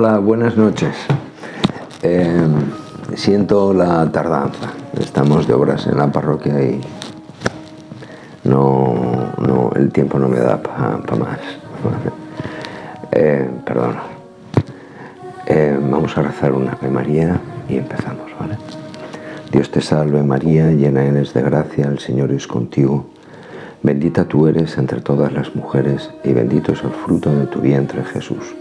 Hola, 0.00 0.18
buenas 0.20 0.56
noches. 0.56 0.94
Eh, 2.04 2.46
siento 3.16 3.74
la 3.74 4.08
tardanza. 4.12 4.70
Estamos 4.96 5.48
de 5.48 5.54
obras 5.54 5.88
en 5.88 5.98
la 5.98 6.06
parroquia 6.06 6.62
y 6.62 6.80
no, 8.44 9.32
no 9.38 9.72
el 9.74 9.90
tiempo 9.90 10.20
no 10.20 10.28
me 10.28 10.38
da 10.38 10.62
para 10.62 11.16
más. 11.16 11.38
Eh. 13.10 13.50
Eh, 15.46 15.78
vamos 15.80 16.16
a 16.16 16.22
rezar 16.22 16.52
una 16.52 16.74
Ave 16.74 16.90
María 16.90 17.40
y 17.68 17.78
empezamos. 17.78 18.30
Dios 19.50 19.68
te 19.72 19.80
salve 19.80 20.22
María, 20.22 20.70
llena 20.70 21.02
eres 21.02 21.34
de 21.34 21.42
gracia, 21.42 21.86
el 21.86 21.98
Señor 21.98 22.30
es 22.30 22.46
contigo. 22.46 23.06
Bendita 23.82 24.26
tú 24.26 24.46
eres 24.46 24.78
entre 24.78 25.00
todas 25.00 25.32
las 25.32 25.56
mujeres 25.56 26.10
y 26.22 26.34
bendito 26.34 26.72
es 26.72 26.84
el 26.84 26.90
fruto 26.90 27.34
de 27.34 27.46
tu 27.46 27.60
vientre 27.60 28.04
Jesús. 28.04 28.54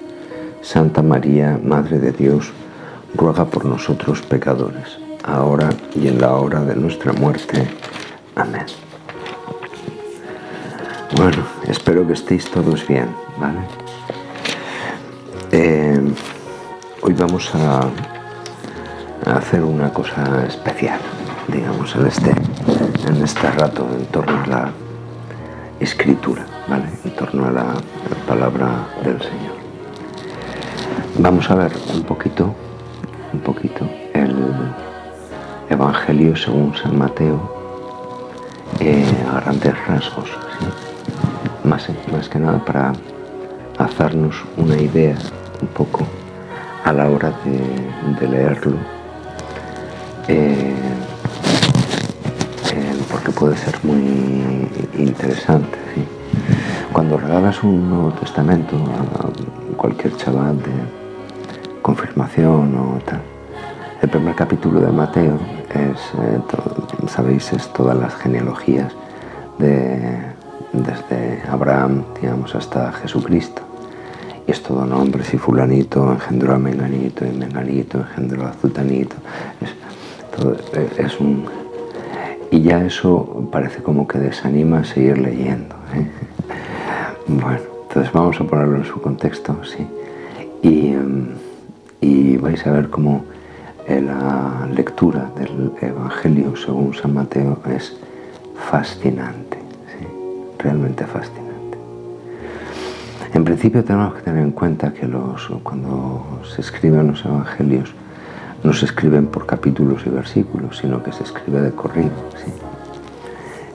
Santa 0.67 1.01
María, 1.01 1.57
Madre 1.63 1.97
de 1.97 2.11
Dios, 2.11 2.51
ruega 3.15 3.45
por 3.45 3.63
nosotros 3.63 4.21
pecadores, 4.21 4.99
ahora 5.23 5.69
y 5.95 6.09
en 6.09 6.19
la 6.19 6.35
hora 6.35 6.59
de 6.59 6.75
nuestra 6.75 7.13
muerte. 7.13 7.69
Amén. 8.35 8.65
Bueno, 11.15 11.37
espero 11.69 12.05
que 12.05 12.11
estéis 12.11 12.51
todos 12.51 12.85
bien, 12.85 13.07
¿vale? 13.39 13.59
Eh, 15.53 16.01
hoy 17.01 17.13
vamos 17.13 17.49
a, 17.55 17.89
hacer 19.37 19.63
una 19.63 19.93
cosa 19.93 20.45
especial, 20.47 20.99
digamos, 21.47 21.95
en 21.95 22.07
este, 22.07 22.31
en 23.07 23.23
este 23.23 23.49
rato 23.51 23.87
en 23.97 24.05
torno 24.07 24.43
a 24.43 24.47
la 24.47 24.71
escritura, 25.79 26.45
¿vale? 26.67 26.89
En 27.05 27.15
torno 27.15 27.45
a 27.45 27.51
la 27.51 27.73
palabra 28.27 28.85
del 29.05 29.21
Señor. 29.21 29.46
Vamos 31.19 31.49
a 31.49 31.55
ver 31.55 31.71
un 31.95 32.03
poquito, 32.03 32.53
un 33.33 33.39
poquito 33.39 33.89
el 34.13 34.35
Evangelio 35.67 36.35
según 36.35 36.75
San 36.75 36.95
Mateo 36.95 37.41
eh, 38.79 39.03
a 39.27 39.39
grandes 39.39 39.73
rasgos, 39.87 40.29
más, 41.63 41.87
más 42.11 42.29
que 42.29 42.37
nada 42.37 42.63
para 42.63 42.93
hacernos 43.79 44.35
una 44.57 44.77
idea 44.77 45.17
un 45.59 45.67
poco 45.69 46.05
a 46.85 46.93
la 46.93 47.09
hora 47.09 47.33
de, 47.43 48.27
leerlo, 48.27 48.77
eh, 50.27 50.71
eh, 52.73 52.95
porque 53.11 53.31
puede 53.31 53.57
ser 53.57 53.75
muy 53.81 54.69
interesante. 54.99 55.79
Cuando 56.93 57.17
regalas 57.17 57.63
un 57.63 57.89
Nuevo 57.89 58.11
Testamento 58.11 58.75
a 58.75 59.75
cualquier 59.77 60.15
chaval 60.15 60.57
de 60.59 61.06
confirmación 61.87 62.75
o 62.75 62.99
tal. 63.05 63.21
El 64.01 64.09
primer 64.09 64.35
capítulo 64.35 64.81
de 64.81 64.91
Mateo 64.91 65.39
es, 65.69 65.99
eh, 66.19 67.07
sabéis, 67.07 67.53
es 67.53 67.71
todas 67.71 67.97
las 67.97 68.13
genealogías 68.15 68.91
de, 69.57 70.19
desde 70.73 71.41
Abraham, 71.49 72.03
digamos, 72.21 72.53
hasta 72.55 72.91
Jesucristo. 72.91 73.61
Y 74.45 74.51
es 74.51 74.61
todo 74.61 74.85
nombres 74.85 75.33
y 75.33 75.37
fulanito 75.37 76.11
engendró 76.11 76.55
a 76.55 76.59
menganito 76.59 77.25
y 77.25 77.31
menganito 77.31 77.99
engendró 77.99 78.47
a 78.47 78.51
zutanito. 78.51 79.15
Es, 79.61 79.71
eh, 80.73 80.89
es 80.97 81.19
un... 81.21 81.45
Y 82.51 82.63
ya 82.63 82.83
eso 82.83 83.47
parece 83.49 83.81
como 83.81 84.05
que 84.05 84.19
desanima 84.19 84.79
a 84.79 84.83
seguir 84.83 85.17
leyendo. 85.19 85.75
¿eh? 85.95 86.05
Bueno, 87.27 87.59
entonces 87.87 88.11
vamos 88.11 88.39
a 88.41 88.43
ponerlo 88.43 88.75
en 88.75 88.85
su 88.85 88.99
contexto, 88.99 89.63
sí. 89.63 89.87
Y... 90.61 90.89
Em, 90.89 91.46
y 92.37 92.39
vais 92.39 92.65
a 92.67 92.71
ver 92.71 92.89
cómo 92.89 93.25
eh, 93.87 93.99
la 94.01 94.67
lectura 94.71 95.31
del 95.35 95.71
Evangelio 95.81 96.55
según 96.55 96.93
San 96.93 97.13
Mateo 97.13 97.59
es 97.75 97.97
fascinante, 98.69 99.57
realmente 100.59 101.05
fascinante. 101.05 101.77
En 103.33 103.43
principio 103.43 103.83
tenemos 103.83 104.13
que 104.13 104.21
tener 104.21 104.43
en 104.43 104.51
cuenta 104.51 104.93
que 104.93 105.07
los, 105.07 105.47
cuando 105.63 106.41
se 106.43 106.61
escriben 106.61 107.07
los 107.07 107.25
Evangelios 107.25 107.93
no 108.63 108.73
se 108.73 108.85
escriben 108.85 109.27
por 109.27 109.45
capítulos 109.45 110.03
y 110.05 110.09
versículos, 110.09 110.77
sino 110.77 111.03
que 111.03 111.11
se 111.11 111.23
escribe 111.23 111.61
de 111.61 111.71
corrido. 111.71 112.11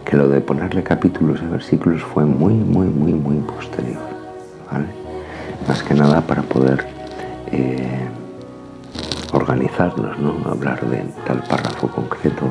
Que 0.04 0.16
lo 0.16 0.28
de 0.28 0.40
ponerle 0.40 0.82
capítulos 0.82 1.40
y 1.42 1.46
versículos 1.46 2.02
fue 2.02 2.24
muy, 2.24 2.54
muy, 2.54 2.86
muy, 2.86 3.12
muy 3.12 3.36
posterior. 3.36 4.00
Más 5.68 5.82
que 5.82 5.94
nada 5.94 6.20
para 6.22 6.42
poder 6.42 6.84
eh, 7.52 8.08
organizarnos, 9.32 10.18
¿no? 10.18 10.36
hablar 10.48 10.84
de 10.88 11.04
tal 11.26 11.42
párrafo 11.42 11.88
concreto, 11.88 12.44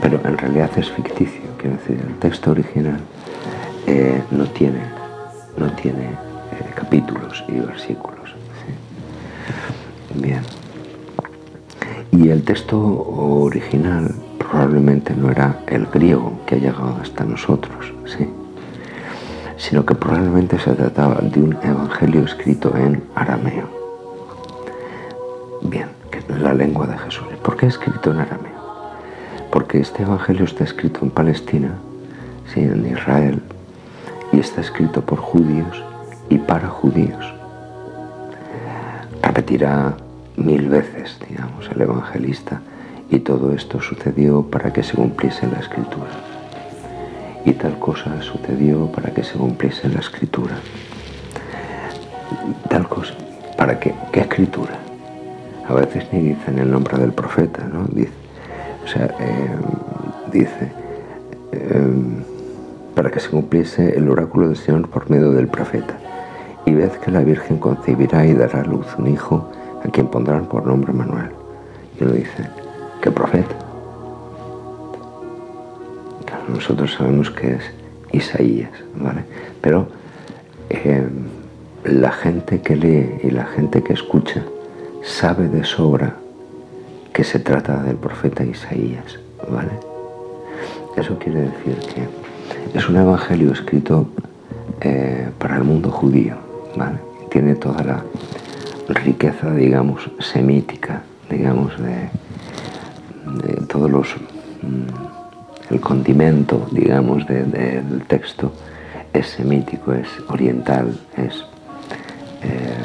pero 0.00 0.20
en 0.24 0.38
realidad 0.38 0.70
es 0.76 0.90
ficticio, 0.90 1.42
quiero 1.58 1.76
decir, 1.76 2.00
el 2.06 2.14
texto 2.18 2.52
original 2.52 3.00
eh, 3.86 4.22
no 4.30 4.44
tiene, 4.46 4.82
no 5.56 5.70
tiene 5.72 6.04
eh, 6.04 6.70
capítulos 6.74 7.44
y 7.48 7.58
versículos. 7.58 8.14
Bien. 10.14 10.42
Y 12.12 12.28
el 12.28 12.44
texto 12.44 12.78
original 12.78 14.14
probablemente 14.38 15.14
no 15.14 15.30
era 15.30 15.58
el 15.66 15.86
griego 15.86 16.40
que 16.46 16.54
ha 16.54 16.58
llegado 16.58 16.96
hasta 17.02 17.24
nosotros, 17.24 17.92
¿sí? 18.06 18.28
sino 19.56 19.84
que 19.84 19.96
probablemente 19.96 20.58
se 20.60 20.72
trataba 20.72 21.20
de 21.20 21.40
un 21.40 21.58
evangelio 21.64 22.24
escrito 22.24 22.76
en 22.76 23.02
arameo 23.16 23.73
lengua 26.54 26.86
de 26.86 26.96
Jesús. 26.98 27.26
¿Por 27.42 27.56
qué 27.56 27.66
escrito 27.66 28.10
en 28.10 28.20
arameo? 28.20 28.54
Porque 29.50 29.80
este 29.80 30.02
evangelio 30.02 30.44
está 30.44 30.64
escrito 30.64 31.00
en 31.02 31.10
Palestina, 31.10 31.74
sí, 32.52 32.60
en 32.60 32.86
Israel, 32.86 33.42
y 34.32 34.40
está 34.40 34.60
escrito 34.60 35.00
por 35.02 35.18
judíos 35.18 35.82
y 36.28 36.38
para 36.38 36.68
judíos. 36.68 37.34
Repetirá 39.22 39.94
mil 40.36 40.68
veces, 40.68 41.18
digamos, 41.28 41.68
el 41.70 41.80
evangelista, 41.82 42.60
y 43.10 43.20
todo 43.20 43.52
esto 43.52 43.80
sucedió 43.80 44.42
para 44.42 44.72
que 44.72 44.82
se 44.82 44.94
cumpliese 44.94 45.46
la 45.46 45.60
escritura. 45.60 46.10
Y 47.44 47.52
tal 47.52 47.78
cosa 47.78 48.22
sucedió 48.22 48.86
para 48.86 49.12
que 49.12 49.22
se 49.22 49.34
cumpliese 49.34 49.88
la 49.88 50.00
escritura. 50.00 50.56
Tal 52.68 52.88
cosa, 52.88 53.14
¿para 53.56 53.78
qué? 53.78 53.94
¿Qué 54.10 54.20
escritura? 54.20 54.93
A 55.68 55.74
veces 55.74 56.06
ni 56.12 56.20
dicen 56.20 56.58
el 56.58 56.70
nombre 56.70 56.98
del 56.98 57.12
profeta, 57.12 57.64
¿no? 57.64 57.84
Dice, 57.86 58.12
o 58.84 58.88
sea, 58.88 59.06
eh, 59.18 59.56
dice, 60.30 60.72
em, 61.52 62.22
para 62.94 63.10
que 63.10 63.20
se 63.20 63.30
cumpliese 63.30 63.96
el 63.96 64.08
oráculo 64.08 64.48
del 64.48 64.56
Señor 64.56 64.88
por 64.88 65.10
medio 65.10 65.32
del 65.32 65.48
profeta. 65.48 65.96
Y 66.66 66.72
ved 66.72 66.92
que 66.92 67.10
la 67.10 67.20
Virgen 67.20 67.58
concebirá 67.58 68.24
y 68.26 68.34
dará 68.34 68.60
a 68.60 68.64
luz 68.64 68.86
un 68.98 69.06
hijo 69.08 69.50
a 69.84 69.88
quien 69.88 70.06
pondrán 70.06 70.46
por 70.46 70.66
nombre 70.66 70.92
Manuel. 70.92 71.30
Y 71.98 72.04
uno 72.04 72.12
dice, 72.12 72.48
¿qué 73.02 73.10
profeta? 73.10 73.54
nosotros 76.46 76.92
sabemos 76.92 77.30
que 77.30 77.54
es 77.54 77.62
Isaías, 78.12 78.70
¿vale? 78.96 79.24
Pero 79.62 79.88
em, 80.68 81.08
la 81.84 82.12
gente 82.12 82.60
que 82.60 82.76
lee 82.76 83.20
y 83.22 83.30
la 83.30 83.46
gente 83.46 83.82
que 83.82 83.94
escucha 83.94 84.42
sabe 85.04 85.48
de 85.48 85.64
sobra 85.64 86.16
que 87.12 87.24
se 87.24 87.38
trata 87.38 87.82
del 87.82 87.96
profeta 87.96 88.42
Isaías, 88.42 89.18
¿vale? 89.48 89.70
Eso 90.96 91.18
quiere 91.18 91.42
decir 91.42 91.76
que 91.94 92.78
es 92.78 92.88
un 92.88 92.96
evangelio 92.96 93.52
escrito 93.52 94.08
eh, 94.80 95.28
para 95.38 95.56
el 95.56 95.64
mundo 95.64 95.90
judío, 95.90 96.36
¿vale? 96.76 96.98
Tiene 97.30 97.54
toda 97.54 97.84
la 97.84 98.04
riqueza, 98.88 99.52
digamos, 99.54 100.10
semítica, 100.20 101.02
digamos, 101.30 101.72
de, 101.78 102.08
todos 103.68 103.90
los... 103.90 104.08
Mm, 104.62 105.72
el 105.72 105.80
condimento, 105.80 106.68
digamos, 106.72 107.26
del 107.26 108.02
texto 108.06 108.52
es 109.12 109.28
semítico, 109.28 109.92
es 109.92 110.08
oriental, 110.28 110.98
es... 111.16 111.44
Eh, 112.42 112.82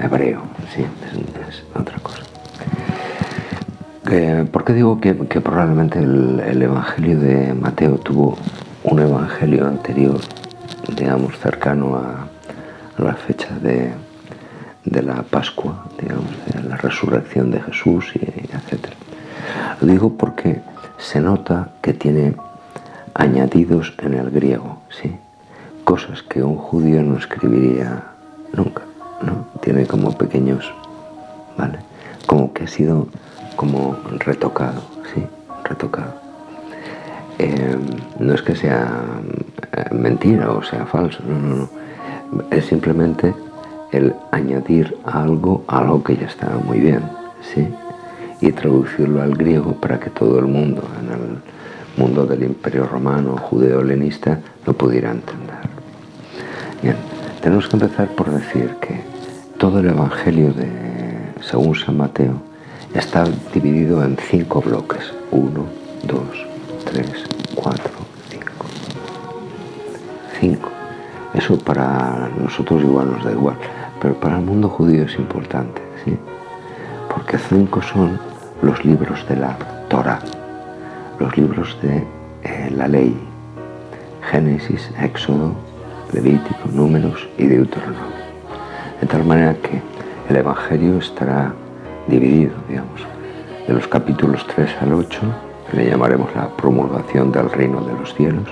hebreo, 0.00 0.42
sí, 0.74 0.84
es, 1.48 1.62
otra 1.74 1.98
cosa. 1.98 2.22
¿Por 4.50 4.64
qué 4.64 4.72
digo 4.72 5.00
que, 5.00 5.14
probablemente 5.14 5.98
el, 5.98 6.62
Evangelio 6.62 7.18
de 7.18 7.52
Mateo 7.54 7.98
tuvo 7.98 8.38
un 8.84 9.00
Evangelio 9.00 9.66
anterior, 9.66 10.18
digamos, 10.96 11.38
cercano 11.38 11.96
a, 11.96 12.28
la 13.02 13.14
fecha 13.14 13.50
de, 13.60 13.92
la 15.02 15.22
Pascua, 15.22 15.84
digamos, 16.00 16.30
de 16.52 16.62
la 16.62 16.76
resurrección 16.76 17.50
de 17.50 17.60
Jesús, 17.60 18.12
y, 18.14 18.24
etc. 18.24 18.88
Lo 19.80 19.92
digo 19.92 20.14
porque 20.14 20.62
se 20.96 21.20
nota 21.20 21.68
que 21.82 21.92
tiene 21.92 22.34
añadidos 23.14 23.94
en 23.98 24.14
el 24.14 24.30
griego, 24.30 24.78
¿sí? 24.90 25.16
cosas 25.84 26.22
que 26.22 26.42
un 26.42 26.56
judío 26.56 27.02
no 27.02 27.16
escribiría 27.16 28.02
nunca. 28.52 28.82
¿No? 29.22 29.46
Tiene 29.60 29.86
como 29.86 30.16
pequeños, 30.16 30.72
¿vale? 31.56 31.78
Como 32.26 32.52
que 32.52 32.64
ha 32.64 32.68
sido 32.68 33.08
como 33.56 33.96
retocado, 34.18 34.82
¿sí? 35.14 35.24
Retocado. 35.64 36.14
Em, 37.38 37.80
no 38.18 38.34
es 38.34 38.42
que 38.42 38.56
sea 38.56 39.02
eh, 39.76 39.94
mentira 39.94 40.50
o 40.50 40.62
sea 40.62 40.86
falso, 40.86 41.22
no, 41.26 41.38
no, 41.38 41.56
no. 41.56 41.68
Es 42.50 42.66
simplemente 42.66 43.34
el 43.92 44.14
añadir 44.32 44.96
algo 45.04 45.64
a 45.68 45.78
algo 45.78 46.02
que 46.02 46.16
ya 46.16 46.26
está 46.26 46.48
muy 46.64 46.80
bien, 46.80 47.02
¿sí? 47.42 47.66
Y 48.40 48.52
traducirlo 48.52 49.22
al 49.22 49.34
griego 49.34 49.72
para 49.74 49.98
que 49.98 50.10
todo 50.10 50.38
el 50.38 50.46
mundo 50.46 50.82
en 51.00 51.12
el 51.12 51.38
mundo 51.96 52.26
del 52.26 52.44
imperio 52.44 52.86
romano 52.86 53.36
judeo-helenista 53.36 54.38
lo 54.66 54.72
pudiera 54.74 55.10
entender. 55.10 55.56
Bien, 56.82 56.96
tenemos 57.40 57.68
que 57.68 57.76
empezar 57.76 58.08
por 58.08 58.30
decir 58.30 58.76
que 58.80 59.00
todo 59.58 59.80
el 59.80 59.88
Evangelio 59.88 60.52
de 60.52 60.68
según 61.40 61.74
San 61.74 61.96
Mateo 61.96 62.34
está 62.94 63.24
dividido 63.54 64.02
en 64.04 64.16
cinco 64.16 64.60
bloques. 64.60 65.12
Uno, 65.30 65.64
dos, 66.04 66.46
tres, 66.84 67.24
cuatro, 67.54 67.92
cinco. 68.28 68.66
Cinco. 70.40 70.68
Eso 71.34 71.58
para 71.58 72.28
nosotros 72.38 72.82
igual 72.82 73.12
nos 73.12 73.24
da 73.24 73.32
igual, 73.32 73.56
pero 74.00 74.14
para 74.14 74.38
el 74.38 74.44
mundo 74.44 74.68
judío 74.68 75.04
es 75.04 75.14
importante, 75.16 75.80
¿sí? 76.04 76.16
Porque 77.12 77.38
cinco 77.38 77.82
son 77.82 78.18
los 78.62 78.84
libros 78.84 79.26
de 79.28 79.36
la 79.36 79.56
Torah, 79.88 80.20
los 81.18 81.36
libros 81.36 81.76
de 81.82 82.04
eh, 82.42 82.70
la 82.74 82.88
ley, 82.88 83.16
Génesis, 84.30 84.90
Éxodo, 85.00 85.67
Levítico, 86.12 86.68
Números 86.72 87.28
y 87.36 87.46
Deuteronomio. 87.46 88.18
De 89.00 89.06
tal 89.06 89.24
manera 89.24 89.54
que 89.54 89.80
el 90.28 90.36
Evangelio 90.36 90.98
estará 90.98 91.52
dividido, 92.06 92.52
digamos, 92.68 93.00
de 93.66 93.74
los 93.74 93.86
capítulos 93.86 94.46
3 94.54 94.70
al 94.82 94.94
8, 94.94 95.20
que 95.70 95.76
le 95.76 95.90
llamaremos 95.90 96.34
la 96.34 96.48
promulgación 96.48 97.30
del 97.30 97.50
reino 97.50 97.80
de 97.82 97.92
los 97.92 98.14
cielos, 98.14 98.48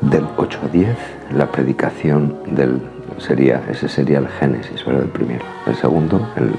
del 0.00 0.26
8 0.36 0.58
a 0.64 0.68
10, 0.68 0.88
la 1.34 1.50
predicación 1.50 2.36
del 2.46 2.80
sería 3.18 3.62
ese 3.70 3.88
sería 3.88 4.18
el 4.18 4.28
Génesis, 4.28 4.84
¿verdad? 4.84 5.04
El 5.04 5.08
primero. 5.08 5.44
El 5.66 5.76
segundo, 5.76 6.20
el 6.36 6.52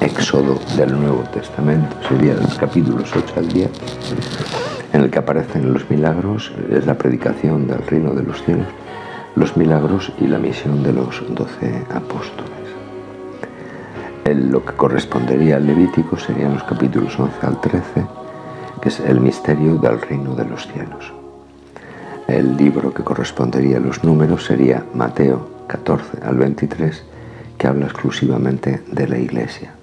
Éxodo 0.00 0.58
del 0.76 0.98
Nuevo 0.98 1.22
Testamento, 1.32 1.96
sería 2.08 2.34
los 2.34 2.54
capítulos 2.58 3.10
8 3.14 3.34
al 3.36 3.48
10, 3.48 3.70
en 4.94 5.02
el 5.02 5.10
que 5.10 5.18
aparecen 5.18 5.72
los 5.72 5.90
milagros, 5.90 6.52
es 6.70 6.86
la 6.86 6.94
predicación 6.94 7.66
del 7.66 7.84
reino 7.86 8.14
de 8.14 8.22
los 8.22 8.42
cielos, 8.44 8.68
los 9.34 9.56
milagros 9.56 10.12
y 10.20 10.28
la 10.28 10.38
misión 10.38 10.82
de 10.84 10.92
los 10.92 11.22
doce 11.34 11.82
apóstoles. 11.92 12.52
lo 14.24 14.64
que 14.64 14.72
correspondería 14.72 15.56
al 15.56 15.66
Levítico 15.66 16.16
serían 16.16 16.54
los 16.54 16.62
capítulos 16.62 17.18
11 17.18 17.46
al 17.46 17.60
13, 17.60 18.06
que 18.80 18.88
es 18.88 19.00
el 19.00 19.20
misterio 19.20 19.76
del 19.76 20.00
reino 20.00 20.34
de 20.34 20.44
los 20.44 20.66
cielos. 20.68 21.12
El 22.26 22.56
libro 22.56 22.94
que 22.94 23.02
correspondería 23.02 23.76
a 23.76 23.80
los 23.80 24.02
números 24.02 24.46
sería 24.46 24.84
Mateo 24.94 25.48
14 25.66 26.24
al 26.24 26.36
23, 26.36 27.04
que 27.58 27.66
habla 27.66 27.86
exclusivamente 27.86 28.82
de 28.90 29.08
la 29.08 29.18
iglesia 29.18 29.74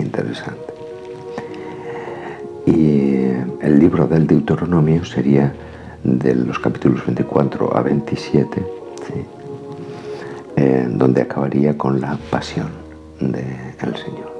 interesante. 0.00 0.69
El 3.70 3.78
libro 3.78 4.08
del 4.08 4.26
Deuteronomio 4.26 5.04
sería 5.04 5.52
de 6.02 6.34
los 6.34 6.58
capítulos 6.58 7.06
24 7.06 7.76
a 7.76 7.82
27, 7.82 8.66
donde 10.88 11.22
acabaría 11.22 11.78
con 11.78 12.00
la 12.00 12.18
pasión 12.30 12.68
del 13.20 13.96
Señor. 13.96 14.30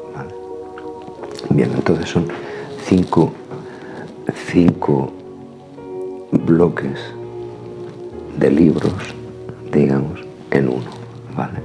Bien, 1.51 1.71
entonces 1.73 2.09
son 2.09 2.27
cinco, 2.85 3.33
cinco 4.53 5.13
bloques 6.33 6.99
de 8.37 8.51
libros, 8.51 9.15
digamos, 9.73 10.21
en 10.51 10.69
uno. 10.69 10.91
¿vale? 11.37 11.61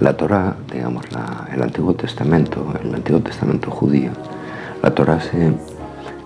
La 0.00 0.16
Torah, 0.16 0.56
digamos, 0.72 1.04
el 1.52 1.62
Antiguo 1.62 1.94
Testamento, 1.94 2.74
el 2.82 2.92
Antiguo 2.96 3.20
Testamento 3.20 3.70
judío, 3.70 4.10
la 4.82 4.92
Torah 4.92 5.20
se 5.20 5.52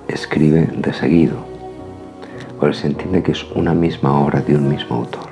escribe 0.09 0.69
de 0.77 0.93
seguido, 0.93 1.37
porque 2.59 2.77
se 2.77 2.87
entiende 2.89 3.23
que 3.23 3.33
es 3.33 3.45
una 3.55 3.75
misma 3.75 4.21
obra 4.21 4.41
de 4.41 4.57
un 4.57 4.69
mismo 4.69 4.97
autor. 4.97 5.29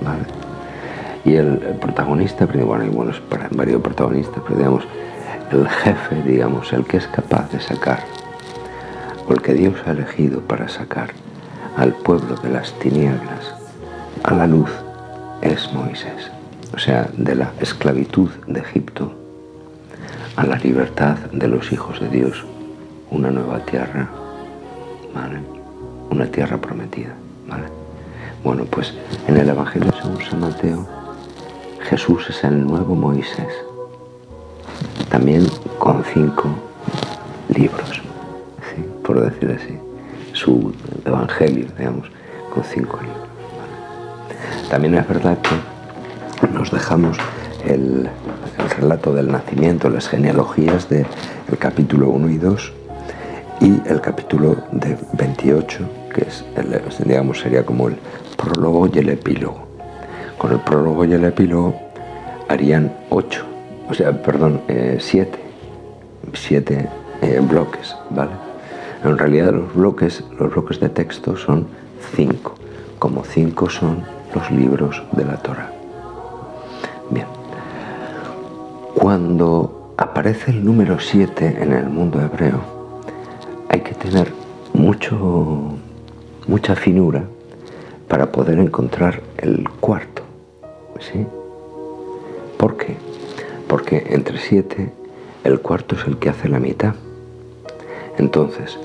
¿vale? 0.00 0.22
Y 1.24 1.34
el, 1.34 1.58
protagonista, 1.80 2.46
bueno, 2.46 2.84
hay 2.84 2.90
buenos, 2.90 3.22
varios 3.52 3.80
protagonistas, 3.82 4.42
pero 4.46 4.58
digamos, 4.58 4.84
el 5.52 5.68
jefe, 5.68 6.22
digamos, 6.22 6.72
el 6.72 6.84
que 6.84 6.98
es 6.98 7.06
capaz 7.06 7.50
de 7.52 7.60
sacar, 7.60 8.00
o 9.28 9.32
el 9.32 9.42
que 9.42 9.54
Dios 9.54 9.74
ha 9.86 9.92
elegido 9.92 10.40
para 10.40 10.68
sacar 10.68 11.10
al 11.76 11.92
pueblo 11.92 12.36
de 12.36 12.50
las 12.50 12.72
tinieblas 12.78 13.54
a 14.24 14.34
la 14.34 14.46
luz, 14.46 14.70
es 15.42 15.72
Moisés 15.72 16.30
o 16.74 16.78
sea, 16.78 17.08
de 17.16 17.34
la 17.34 17.52
esclavitud 17.60 18.30
de 18.46 18.60
Egipto 18.60 19.12
a 20.36 20.46
la 20.46 20.56
libertad 20.56 21.16
de 21.32 21.48
los 21.48 21.72
hijos 21.72 22.00
de 22.00 22.08
Dios, 22.08 22.44
una 23.10 23.30
nueva 23.30 23.58
tierra, 23.60 24.08
¿vale? 25.14 25.40
Una 26.10 26.26
tierra 26.26 26.56
prometida, 26.56 27.14
¿vale? 27.48 27.64
Bueno, 28.44 28.64
pues 28.64 28.94
en 29.26 29.36
el 29.36 29.48
Evangelio 29.48 29.92
según 30.00 30.20
San 30.22 30.40
Mateo, 30.40 30.86
Jesús 31.88 32.30
es 32.30 32.44
el 32.44 32.66
nuevo 32.66 32.94
Moisés, 32.94 33.52
también 35.10 35.46
con 35.78 36.04
cinco 36.04 36.48
libros, 37.54 38.00
por 39.04 39.20
decir 39.20 39.58
así, 39.60 39.78
su 40.32 40.72
Evangelio, 41.04 41.66
digamos, 41.76 42.08
con 42.54 42.62
cinco 42.64 42.98
libros. 43.00 43.28
También 44.70 44.94
es 44.94 45.08
verdad 45.08 45.36
que 45.38 46.48
nos 46.48 46.70
dejamos 46.70 47.18
el, 47.66 48.08
relato 48.78 49.12
del 49.12 49.30
nacimiento, 49.30 49.90
las 49.90 50.08
genealogías 50.08 50.88
del 50.88 51.06
capítulo 51.58 52.08
1 52.10 52.30
y 52.30 52.38
2 52.38 52.72
y 53.60 53.80
el 53.86 54.00
capítulo 54.00 54.56
de 54.72 54.96
28, 55.12 55.78
que 56.14 56.22
es, 56.22 56.44
el, 56.56 56.80
digamos, 57.06 57.40
sería 57.40 57.64
como 57.64 57.88
el 57.88 57.96
prólogo 58.36 58.88
y 58.92 58.98
el 58.98 59.10
epílogo. 59.10 59.66
Con 60.38 60.52
el 60.52 60.60
prólogo 60.60 61.04
y 61.04 61.12
el 61.12 61.24
epílogo 61.24 61.74
harían 62.48 62.92
8, 63.10 63.44
o 63.88 63.94
sea, 63.94 64.22
perdón, 64.22 64.62
7, 64.66 64.98
eh, 65.08 66.30
7 66.32 66.88
eh, 67.20 67.40
bloques, 67.42 67.94
¿vale? 68.08 68.32
En 69.04 69.18
realidad 69.18 69.52
los 69.52 69.74
bloques, 69.74 70.24
los 70.38 70.50
bloques 70.52 70.80
de 70.80 70.88
texto 70.88 71.36
son 71.36 71.66
5, 72.16 72.54
como 72.98 73.24
5 73.24 73.68
son 73.68 74.02
los 74.34 74.50
libros 74.50 75.02
de 75.12 75.24
la 75.24 75.36
Torah. 75.36 75.70
Bien. 77.10 77.26
Cuando 78.94 79.94
aparece 79.98 80.50
el 80.50 80.64
número 80.64 80.98
7 80.98 81.58
en 81.60 81.72
el 81.72 81.88
mundo 81.88 82.20
hebreo, 82.20 82.79
tener 84.00 84.32
mucho, 84.72 85.74
mucha 86.48 86.74
finura 86.74 87.24
para 88.08 88.32
poder 88.32 88.58
encontrar 88.58 89.20
el 89.38 89.68
cuarto. 89.68 90.22
¿Sí? 90.98 91.26
¿Por 92.58 92.76
qué? 92.76 92.96
Porque 93.68 94.06
entre 94.10 94.38
7 94.38 94.92
el 95.44 95.60
cuarto 95.60 95.94
es 95.96 96.06
el 96.06 96.18
que 96.18 96.28
hace 96.28 96.48
la 96.48 96.58
mitad. 96.58 96.94
Entonces, 98.18 98.78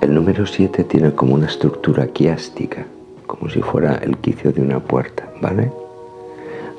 el 0.00 0.14
número 0.14 0.46
7 0.46 0.84
tiene 0.84 1.12
como 1.12 1.34
una 1.34 1.46
estructura 1.46 2.06
quiástica, 2.08 2.86
como 3.26 3.50
si 3.50 3.60
fuera 3.60 3.96
el 3.96 4.16
quicio 4.16 4.52
de 4.52 4.62
una 4.62 4.80
puerta, 4.80 5.30
¿vale? 5.40 5.70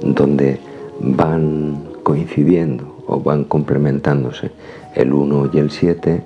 Donde 0.01 0.59
van 0.99 1.83
coincidiendo 2.03 3.03
o 3.07 3.19
van 3.19 3.43
complementándose 3.43 4.51
el 4.95 5.13
1 5.13 5.51
y 5.53 5.59
el 5.59 5.71
7, 5.71 6.23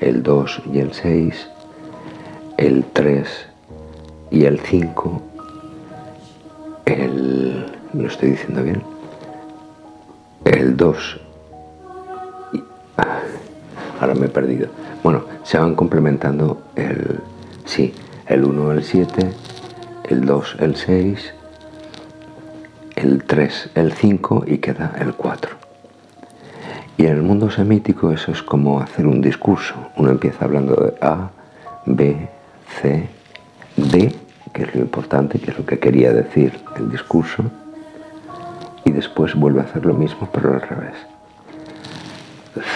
el 0.00 0.22
2 0.22 0.62
y 0.72 0.78
el 0.78 0.92
6, 0.92 1.48
el 2.58 2.84
3 2.92 3.28
y 4.30 4.44
el 4.44 4.60
5, 4.60 5.22
el... 6.86 7.66
¿lo 7.94 8.06
estoy 8.06 8.30
diciendo 8.30 8.62
bien? 8.62 8.82
El 10.44 10.76
2 10.76 11.20
y... 12.52 12.62
Ah, 12.98 13.20
ahora 14.00 14.14
me 14.14 14.26
he 14.26 14.28
perdido. 14.30 14.68
Bueno, 15.02 15.24
se 15.42 15.58
van 15.58 15.74
complementando 15.74 16.62
el... 16.76 17.20
Sí, 17.64 17.94
el 18.26 18.44
1, 18.44 18.72
el 18.72 18.84
7, 18.84 19.32
el 20.04 20.24
2, 20.24 20.56
el 20.60 20.76
6, 20.76 21.34
el 22.96 23.24
3, 23.24 23.70
el 23.74 23.92
5 23.92 24.44
y 24.46 24.58
queda 24.58 24.94
el 24.98 25.14
4. 25.14 25.65
Y 26.98 27.04
en 27.04 27.12
el 27.12 27.22
mundo 27.22 27.50
semítico 27.50 28.10
eso 28.10 28.32
es 28.32 28.42
como 28.42 28.80
hacer 28.80 29.06
un 29.06 29.20
discurso. 29.20 29.74
Uno 29.96 30.10
empieza 30.10 30.46
hablando 30.46 30.74
de 30.74 30.94
A, 31.00 31.30
B, 31.84 32.28
C, 32.80 33.08
D, 33.76 34.14
que 34.52 34.62
es 34.62 34.74
lo 34.74 34.80
importante, 34.80 35.38
que 35.38 35.50
es 35.50 35.58
lo 35.58 35.66
que 35.66 35.78
quería 35.78 36.12
decir 36.12 36.58
el 36.76 36.90
discurso, 36.90 37.44
y 38.84 38.92
después 38.92 39.34
vuelve 39.34 39.60
a 39.60 39.64
hacer 39.64 39.84
lo 39.84 39.92
mismo, 39.92 40.28
pero 40.32 40.54
al 40.54 40.62
revés. 40.62 40.94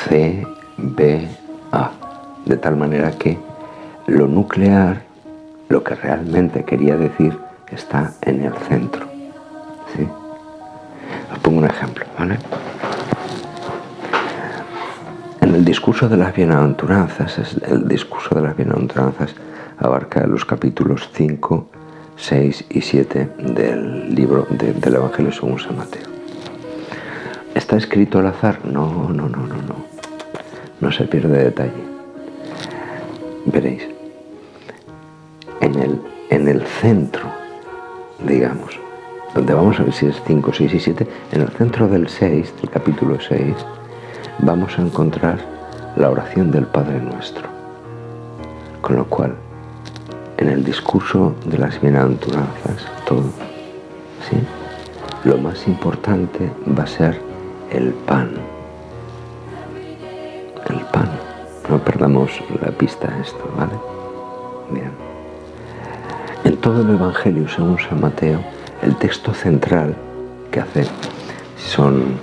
C, 0.05 0.47
B, 0.77 1.29
A. 1.73 1.91
De 2.45 2.57
tal 2.57 2.77
manera 2.77 3.13
que 3.13 3.39
lo 4.07 4.27
nuclear, 4.27 5.03
lo 5.69 5.83
que 5.83 5.95
realmente 5.95 6.65
quería 6.65 6.97
decir, 6.97 7.39
está 7.71 8.13
en 8.23 8.43
el 8.43 8.55
centro. 8.69 9.07
Os 11.33 11.39
pongo 11.39 11.59
un 11.59 11.65
ejemplo, 11.65 12.05
¿vale? 12.19 12.39
Discurso 15.71 16.09
de 16.09 16.17
las 16.17 16.35
bienaventuranzas, 16.35 17.57
el 17.63 17.87
discurso 17.87 18.35
de 18.35 18.41
las 18.41 18.57
bienaventuranzas 18.57 19.37
abarca 19.79 20.27
los 20.27 20.45
capítulos 20.45 21.09
5, 21.13 21.69
6 22.17 22.65
y 22.71 22.81
7 22.81 23.29
del 23.39 24.13
libro 24.13 24.49
del 24.51 24.95
Evangelio 24.95 25.31
según 25.31 25.61
San 25.61 25.77
Mateo. 25.77 26.09
¿Está 27.55 27.77
escrito 27.77 28.19
al 28.19 28.27
azar? 28.27 28.59
No, 28.65 29.11
no, 29.11 29.29
no, 29.29 29.47
no, 29.47 29.63
no. 29.63 29.77
No 30.81 30.91
se 30.91 31.05
pierde 31.05 31.45
detalle. 31.45 31.85
Veréis. 33.47 33.87
En 35.61 35.79
el, 35.79 36.01
en 36.31 36.49
el 36.49 36.63
centro, 36.63 37.31
digamos, 38.27 38.77
donde 39.37 39.55
vamos 39.55 39.79
a 39.79 39.85
ver 39.85 39.93
si 39.93 40.07
es 40.07 40.21
5, 40.27 40.53
6 40.53 40.75
y 40.75 40.81
7, 40.81 41.07
en 41.31 41.43
el 41.43 41.49
centro 41.51 41.87
del 41.87 42.09
6, 42.09 42.55
del 42.61 42.71
capítulo 42.71 43.21
6, 43.21 43.55
vamos 44.41 44.77
a 44.77 44.83
encontrar 44.83 45.60
la 46.01 46.09
oración 46.09 46.51
del 46.51 46.65
Padre 46.65 46.99
Nuestro. 46.99 47.47
Con 48.81 48.97
lo 48.97 49.05
cual, 49.05 49.35
en 50.39 50.49
el 50.49 50.65
discurso 50.65 51.35
de 51.45 51.59
las 51.59 51.79
bienaventuranzas, 51.79 52.87
todo, 53.05 53.25
¿sí? 54.29 54.39
lo 55.25 55.37
más 55.37 55.69
importante 55.69 56.51
va 56.67 56.85
a 56.85 56.87
ser 56.87 57.21
el 57.71 57.93
pan. 57.93 58.31
El 60.71 60.81
pan. 60.87 61.11
No 61.69 61.79
perdamos 61.79 62.31
la 62.63 62.71
pista 62.71 63.13
a 63.13 63.21
esto, 63.21 63.45
¿vale? 63.59 63.75
Bien. 64.71 64.93
En 66.45 66.57
todo 66.57 66.81
el 66.81 66.91
Evangelio, 66.95 67.47
según 67.47 67.79
San 67.79 68.01
Mateo, 68.01 68.41
el 68.81 68.97
texto 68.97 69.35
central 69.35 69.95
que 70.51 70.61
hace 70.61 70.87
son 71.59 72.19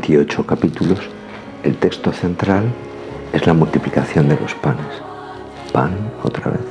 28 0.00 0.46
capítulos, 0.46 0.98
el 1.62 1.76
texto 1.76 2.10
central 2.10 2.64
es 3.34 3.46
la 3.46 3.52
multiplicación 3.52 4.30
de 4.30 4.40
los 4.40 4.54
panes. 4.54 4.86
Pan 5.74 5.90
otra 6.22 6.52
vez. 6.52 6.66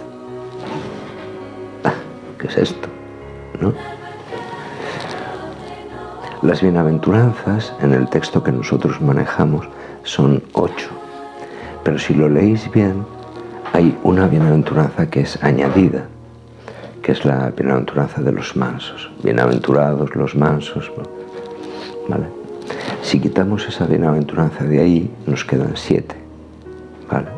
Ah, 1.83 1.93
¿Qué 2.39 2.48
es 2.48 2.57
esto? 2.57 2.88
¿No? 3.62 3.71
Las 6.41 6.63
bienaventuranzas 6.63 7.71
en 7.81 7.93
el 7.93 8.09
texto 8.09 8.41
que 8.43 8.51
nosotros 8.51 9.00
manejamos 9.00 9.67
son 10.01 10.41
ocho, 10.53 10.89
pero 11.83 12.00
si 12.00 12.15
lo 12.15 12.29
leéis 12.29 12.71
bien, 12.71 13.05
hay 13.74 13.95
una 14.01 14.27
bienaventuranza 14.27 15.07
que 15.07 15.21
es 15.21 15.41
añadida, 15.43 16.05
que 17.03 17.12
es 17.12 17.24
la 17.25 17.51
bienaventuranza 17.51 18.21
de 18.21 18.31
los 18.31 18.55
mansos. 18.55 19.12
Bienaventurados 19.21 20.15
los 20.15 20.36
mansos. 20.36 20.91
¿Vale? 22.07 22.38
Si 23.09 23.19
quitamos 23.19 23.67
esa 23.67 23.87
bienaventuranza 23.87 24.63
de 24.65 24.79
ahí, 24.81 25.11
nos 25.25 25.43
quedan 25.43 25.71
siete. 25.73 26.13
¿Vale? 27.09 27.29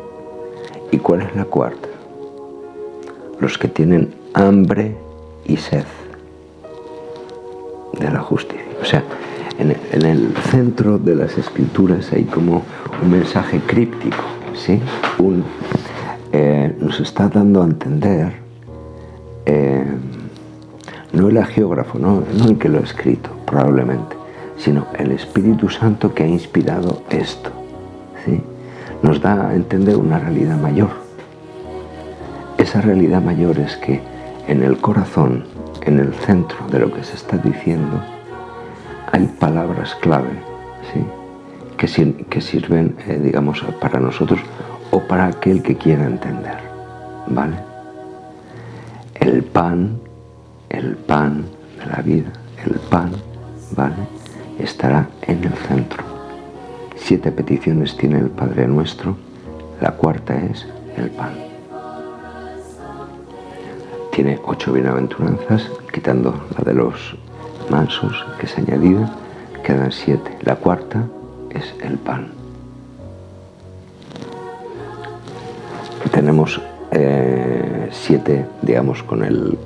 ¿Y 0.90 0.98
cuál 0.98 1.22
es 1.22 1.34
la 1.34 1.46
cuarta? 1.46 1.88
Los 3.40 3.56
que 3.56 3.68
tienen 3.68 4.14
hambre 4.34 4.94
y 5.46 5.56
sed 5.56 5.86
de 7.98 8.10
la 8.10 8.20
justicia. 8.20 8.66
O 8.82 8.84
sea, 8.84 9.02
en, 9.58 9.70
el 10.04 10.34
centro 10.50 10.98
de 10.98 11.16
las 11.16 11.38
escrituras 11.38 12.12
hay 12.12 12.24
como 12.24 12.64
un 13.02 13.10
mensaje 13.10 13.58
críptico, 13.66 14.24
¿sí? 14.54 14.78
Un, 15.18 15.42
eh, 16.32 16.76
nos 16.80 17.00
está 17.00 17.30
dando 17.30 17.62
a 17.62 17.64
entender, 17.64 18.34
eh, 19.46 19.86
no 21.14 21.30
el 21.30 21.42
geógrafo, 21.46 21.98
no, 21.98 22.24
no 22.36 22.44
el 22.50 22.58
que 22.58 22.68
lo 22.68 22.76
ha 22.80 22.82
escrito, 22.82 23.30
probablemente, 23.46 24.21
sino 24.62 24.86
el 24.96 25.10
Espíritu 25.10 25.68
Santo 25.68 26.14
que 26.14 26.22
ha 26.22 26.26
inspirado 26.26 27.02
esto. 27.10 27.50
¿sí? 28.24 28.40
Nos 29.02 29.20
da 29.20 29.48
a 29.48 29.54
entender 29.54 29.96
una 29.96 30.20
realidad 30.20 30.56
mayor. 30.56 30.90
Esa 32.58 32.80
realidad 32.80 33.20
mayor 33.20 33.58
es 33.58 33.76
que 33.76 34.00
en 34.46 34.62
el 34.62 34.78
corazón, 34.78 35.44
en 35.82 35.98
el 35.98 36.14
centro 36.14 36.58
de 36.70 36.78
lo 36.78 36.92
que 36.92 37.02
se 37.02 37.16
está 37.16 37.36
diciendo, 37.38 38.00
hay 39.10 39.26
palabras 39.40 39.96
clave 39.96 40.30
¿sí? 40.92 41.04
que, 41.76 42.40
sirven, 42.40 42.94
eh, 43.08 43.20
digamos, 43.20 43.64
para 43.80 43.98
nosotros 43.98 44.38
o 44.92 45.00
para 45.00 45.26
aquel 45.26 45.62
que 45.62 45.76
quiera 45.76 46.04
entender. 46.04 46.58
¿Vale? 47.26 47.56
El 49.16 49.42
pan, 49.42 49.98
el 50.68 50.94
pan 50.94 51.46
de 51.80 51.86
la 51.86 52.02
vida, 52.02 52.32
el 52.64 52.74
pan, 52.78 53.10
¿vale? 53.76 54.21
Estará 54.62 55.08
en 55.22 55.44
el 55.44 55.52
centro. 55.52 56.04
Siete 56.96 57.32
peticiones 57.32 57.96
tiene 57.96 58.18
el 58.18 58.30
Padre 58.30 58.66
Nuestro, 58.68 59.16
la 59.80 59.92
cuarta 59.92 60.36
es 60.36 60.66
el 60.96 61.10
pan. 61.10 61.32
Tiene 64.12 64.38
ocho 64.44 64.72
bienaventuranzas, 64.72 65.70
quitando 65.92 66.46
la 66.56 66.64
de 66.64 66.74
los 66.74 67.16
mansos, 67.70 68.24
que 68.38 68.46
es 68.46 68.58
añadida, 68.58 69.10
quedan 69.64 69.90
siete. 69.90 70.36
La 70.42 70.56
cuarta 70.56 71.04
es 71.50 71.74
el 71.82 71.98
pan. 71.98 72.28
Tenemos 76.12 76.60
eh, 76.90 77.88
siete, 77.90 78.44
digamos, 78.60 79.02
con 79.02 79.24
el 79.24 79.58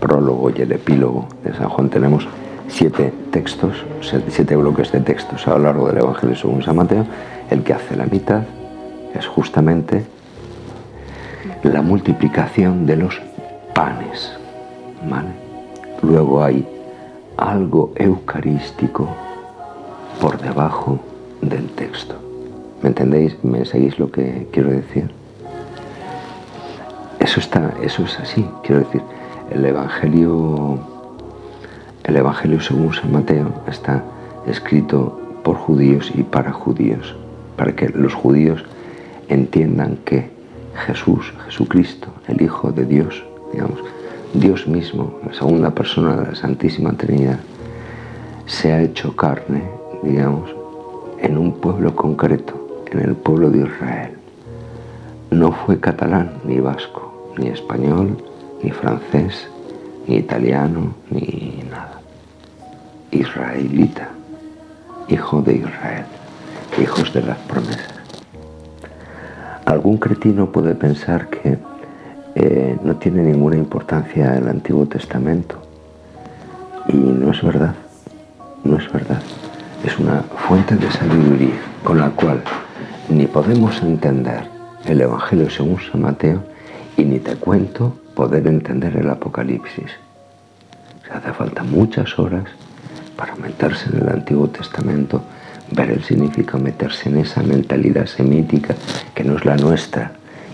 prólogo 0.00 0.50
y 0.50 0.62
el 0.62 0.72
epílogo 0.72 1.26
de 1.44 1.52
San 1.54 1.68
Juan, 1.68 1.90
tenemos 1.90 2.26
siete 2.70 3.12
textos, 3.30 3.84
siete 4.28 4.56
bloques 4.56 4.92
de 4.92 5.00
textos 5.00 5.46
a 5.46 5.50
lo 5.50 5.58
largo 5.58 5.88
del 5.88 5.98
Evangelio 5.98 6.36
según 6.36 6.62
San 6.62 6.76
Mateo, 6.76 7.04
el 7.50 7.62
que 7.62 7.74
hace 7.74 7.96
la 7.96 8.06
mitad 8.06 8.42
es 9.14 9.26
justamente 9.26 10.04
la 11.62 11.82
multiplicación 11.82 12.86
de 12.86 12.96
los 12.96 13.20
panes. 13.74 14.32
Luego 16.02 16.42
hay 16.42 16.66
algo 17.36 17.92
eucarístico 17.96 19.08
por 20.20 20.40
debajo 20.40 20.98
del 21.42 21.68
texto. 21.70 22.14
¿Me 22.82 22.88
entendéis? 22.88 23.36
¿Me 23.44 23.64
seguís 23.64 23.98
lo 23.98 24.10
que 24.10 24.48
quiero 24.50 24.70
decir? 24.70 25.10
Eso 27.18 27.40
está, 27.40 27.74
eso 27.82 28.04
es 28.04 28.18
así. 28.18 28.46
Quiero 28.62 28.80
decir, 28.80 29.02
el 29.50 29.64
Evangelio 29.64 30.78
el 32.10 32.16
Evangelio 32.16 32.60
según 32.60 32.92
San 32.92 33.12
Mateo 33.12 33.62
está 33.68 34.02
escrito 34.44 35.16
por 35.44 35.54
judíos 35.54 36.10
y 36.12 36.24
para 36.24 36.50
judíos, 36.52 37.14
para 37.56 37.76
que 37.76 37.88
los 37.88 38.14
judíos 38.14 38.64
entiendan 39.28 39.96
que 40.04 40.28
Jesús, 40.86 41.32
Jesucristo, 41.46 42.08
el 42.26 42.42
Hijo 42.42 42.72
de 42.72 42.84
Dios, 42.84 43.22
digamos, 43.52 43.78
Dios 44.34 44.66
mismo, 44.66 45.20
la 45.24 45.32
segunda 45.34 45.70
persona 45.70 46.16
de 46.16 46.26
la 46.30 46.34
Santísima 46.34 46.92
Trinidad, 46.94 47.38
se 48.44 48.72
ha 48.72 48.82
hecho 48.82 49.14
carne, 49.14 49.62
digamos, 50.02 50.50
en 51.20 51.38
un 51.38 51.52
pueblo 51.60 51.94
concreto, 51.94 52.82
en 52.90 52.98
el 52.98 53.14
pueblo 53.14 53.50
de 53.50 53.68
Israel. 53.68 54.10
No 55.30 55.52
fue 55.52 55.78
catalán, 55.78 56.32
ni 56.44 56.58
vasco, 56.58 57.30
ni 57.38 57.46
español, 57.50 58.16
ni 58.64 58.72
francés, 58.72 59.48
ni 60.08 60.16
italiano, 60.16 60.92
ni. 61.08 61.69
Israelita, 63.20 64.08
hijo 65.08 65.42
de 65.42 65.56
Israel, 65.56 66.06
hijos 66.80 67.12
de 67.12 67.22
las 67.22 67.36
promesas. 67.38 68.00
Algún 69.66 69.98
cretino 69.98 70.50
puede 70.50 70.74
pensar 70.74 71.28
que 71.28 71.58
eh, 72.34 72.78
no 72.82 72.96
tiene 72.96 73.22
ninguna 73.22 73.56
importancia 73.56 74.36
el 74.36 74.48
Antiguo 74.48 74.86
Testamento. 74.86 75.60
Y 76.88 76.96
no 76.96 77.30
es 77.30 77.42
verdad, 77.42 77.74
no 78.64 78.78
es 78.78 78.90
verdad. 78.90 79.20
Es 79.84 79.98
una 79.98 80.22
fuente 80.48 80.76
de 80.76 80.90
sabiduría 80.90 81.60
con 81.84 81.98
la 81.98 82.10
cual 82.10 82.42
ni 83.10 83.26
podemos 83.26 83.82
entender 83.82 84.44
el 84.86 85.00
Evangelio 85.00 85.50
según 85.50 85.78
San 85.80 86.00
Mateo 86.00 86.42
y 86.96 87.04
ni 87.04 87.18
te 87.18 87.36
cuento 87.36 87.98
poder 88.14 88.46
entender 88.46 88.96
el 88.96 89.10
Apocalipsis. 89.10 89.90
Se 91.06 91.12
hace 91.12 91.32
falta 91.32 91.62
muchas 91.62 92.18
horas 92.18 92.44
para 93.20 93.36
meterse 93.36 93.90
en 93.90 94.00
el 94.00 94.08
Antiguo 94.08 94.48
Testamento, 94.48 95.22
Ver 95.72 96.02
significa 96.02 96.56
meterse 96.56 97.10
en 97.10 97.18
esa 97.18 97.42
mentalidad 97.42 98.06
semítica 98.06 98.74
que 99.14 99.22
no 99.24 99.36
es 99.36 99.44
la 99.44 99.56
nuestra, 99.56 100.12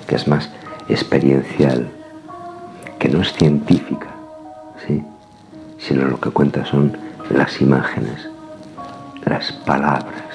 que 0.09 0.17
es 0.17 0.27
más 0.27 0.51
experiencial, 0.89 1.89
que 2.99 3.09
no 3.09 3.23
es 3.23 3.33
científica, 3.33 4.09
¿sí? 4.85 5.01
sino 5.79 6.07
lo 6.07 6.21
que 6.21 6.31
cuenta 6.31 6.67
son 6.67 6.99
las 7.31 7.61
imágenes, 7.61 8.29
las 9.25 9.53
palabras, 9.53 10.35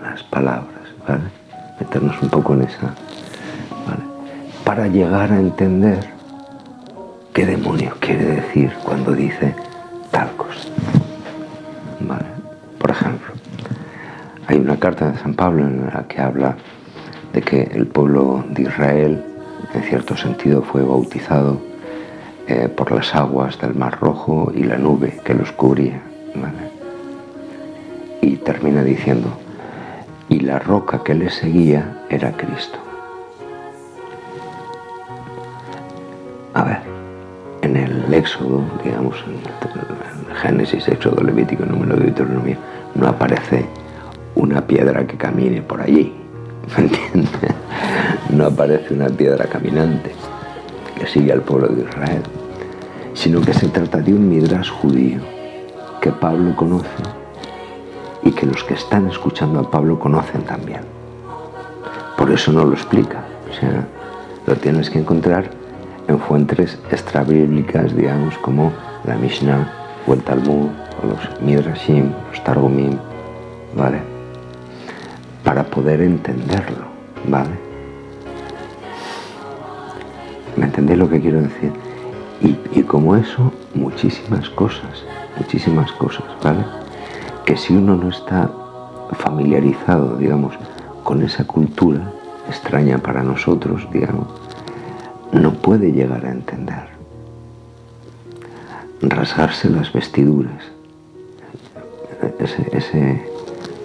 las 0.00 0.22
palabras, 0.22 0.86
¿vale? 1.08 1.24
Meternos 1.80 2.22
un 2.22 2.30
poco 2.30 2.54
en 2.54 2.62
esa, 2.62 2.94
¿vale? 3.84 4.04
Para 4.64 4.86
llegar 4.86 5.32
a 5.32 5.40
entender 5.40 6.08
qué 7.34 7.44
demonio 7.46 7.96
quiere 7.98 8.24
decir 8.26 8.72
cuando 8.84 9.12
dice 9.12 9.56
tal 10.10 10.30
cosa, 10.36 10.68
una 14.60 14.78
carta 14.78 15.10
de 15.10 15.18
San 15.18 15.34
Pablo 15.34 15.66
en 15.66 15.86
la 15.86 16.04
que 16.08 16.20
habla 16.20 16.56
de 17.32 17.42
que 17.42 17.62
el 17.62 17.86
pueblo 17.86 18.44
de 18.50 18.62
Israel, 18.62 19.24
en 19.74 19.82
cierto 19.82 20.16
sentido, 20.16 20.62
fue 20.62 20.82
bautizado 20.82 21.60
eh, 22.46 22.68
por 22.68 22.92
las 22.92 23.14
aguas 23.14 23.58
del 23.60 23.74
Mar 23.74 23.98
Rojo 24.00 24.52
y 24.54 24.64
la 24.64 24.76
nube 24.76 25.20
que 25.24 25.34
los 25.34 25.52
cubría. 25.52 26.00
Y 28.20 28.36
termina 28.36 28.82
diciendo, 28.82 29.28
y 30.28 30.40
la 30.40 30.58
roca 30.58 31.02
que 31.02 31.14
le 31.14 31.30
seguía 31.30 32.04
era 32.08 32.32
Cristo. 32.32 32.78
A 36.54 36.64
ver, 36.64 36.78
en 37.62 37.76
el 37.76 38.12
Éxodo, 38.12 38.62
digamos, 38.84 39.16
en 39.26 39.34
el 39.34 40.36
Génesis, 40.36 40.88
Éxodo, 40.88 41.22
Levítico, 41.22 41.64
Número 41.64 41.96
de 41.96 42.06
Deuteronomio, 42.06 42.56
no 42.94 43.06
aparece 43.06 43.64
una 44.40 44.66
piedra 44.66 45.06
que 45.06 45.16
camine 45.16 45.62
por 45.62 45.80
allí. 45.80 46.12
¿Me 46.76 46.84
entiendes? 46.84 47.30
No 48.30 48.46
aparece 48.46 48.94
una 48.94 49.08
piedra 49.08 49.44
caminante 49.46 50.12
que 50.98 51.06
sigue 51.06 51.32
al 51.32 51.42
pueblo 51.42 51.68
de 51.68 51.82
Israel, 51.82 52.22
sino 53.14 53.40
que 53.40 53.52
se 53.52 53.68
trata 53.68 53.98
de 53.98 54.14
un 54.14 54.28
midrash 54.28 54.70
judío 54.70 55.20
que 56.00 56.10
Pablo 56.10 56.54
conoce 56.56 57.02
y 58.22 58.30
que 58.32 58.46
los 58.46 58.64
que 58.64 58.74
están 58.74 59.08
escuchando 59.08 59.60
a 59.60 59.70
Pablo 59.70 59.98
conocen 59.98 60.42
también. 60.42 60.80
Por 62.16 62.30
eso 62.30 62.52
no 62.52 62.64
lo 62.64 62.72
explica, 62.72 63.24
o 63.50 63.52
sea, 63.52 63.86
lo 64.46 64.54
tienes 64.56 64.90
que 64.90 65.00
encontrar 65.00 65.50
en 66.08 66.18
fuentes 66.18 66.78
extrabíblicas, 66.90 67.94
digamos, 67.94 68.36
como 68.38 68.72
la 69.04 69.16
Mishnah 69.16 69.72
o 70.06 70.14
el 70.14 70.22
Talmud 70.22 70.68
o 71.02 71.06
los 71.06 71.42
Midrashim, 71.42 72.12
los 72.30 72.44
Targumim, 72.44 72.96
¿vale? 73.74 74.19
Para 75.44 75.64
poder 75.64 76.02
entenderlo, 76.02 76.84
¿vale? 77.28 77.70
¿Me 80.56 80.66
entendéis 80.66 80.98
lo 80.98 81.08
que 81.08 81.20
quiero 81.20 81.40
decir? 81.40 81.72
Y, 82.42 82.82
como 82.82 83.16
eso, 83.16 83.52
muchísimas 83.74 84.48
cosas, 84.50 85.04
muchísimas 85.36 85.92
cosas, 85.92 86.24
¿vale? 86.42 86.64
Que 87.44 87.56
si 87.56 87.74
uno 87.74 87.96
no 87.96 88.08
está 88.08 88.50
familiarizado, 89.12 90.16
digamos, 90.16 90.54
con 91.04 91.22
esa 91.22 91.44
cultura 91.44 92.12
extraña 92.48 92.98
para 92.98 93.22
nosotros, 93.22 93.86
digamos, 93.92 94.28
no 95.32 95.52
puede 95.52 95.92
llegar 95.92 96.24
a 96.24 96.30
entender. 96.30 96.88
Rasgarse 99.02 99.70
las 99.70 99.92
vestiduras. 99.92 100.64
Ese, 102.38 102.76
ese 102.76 103.30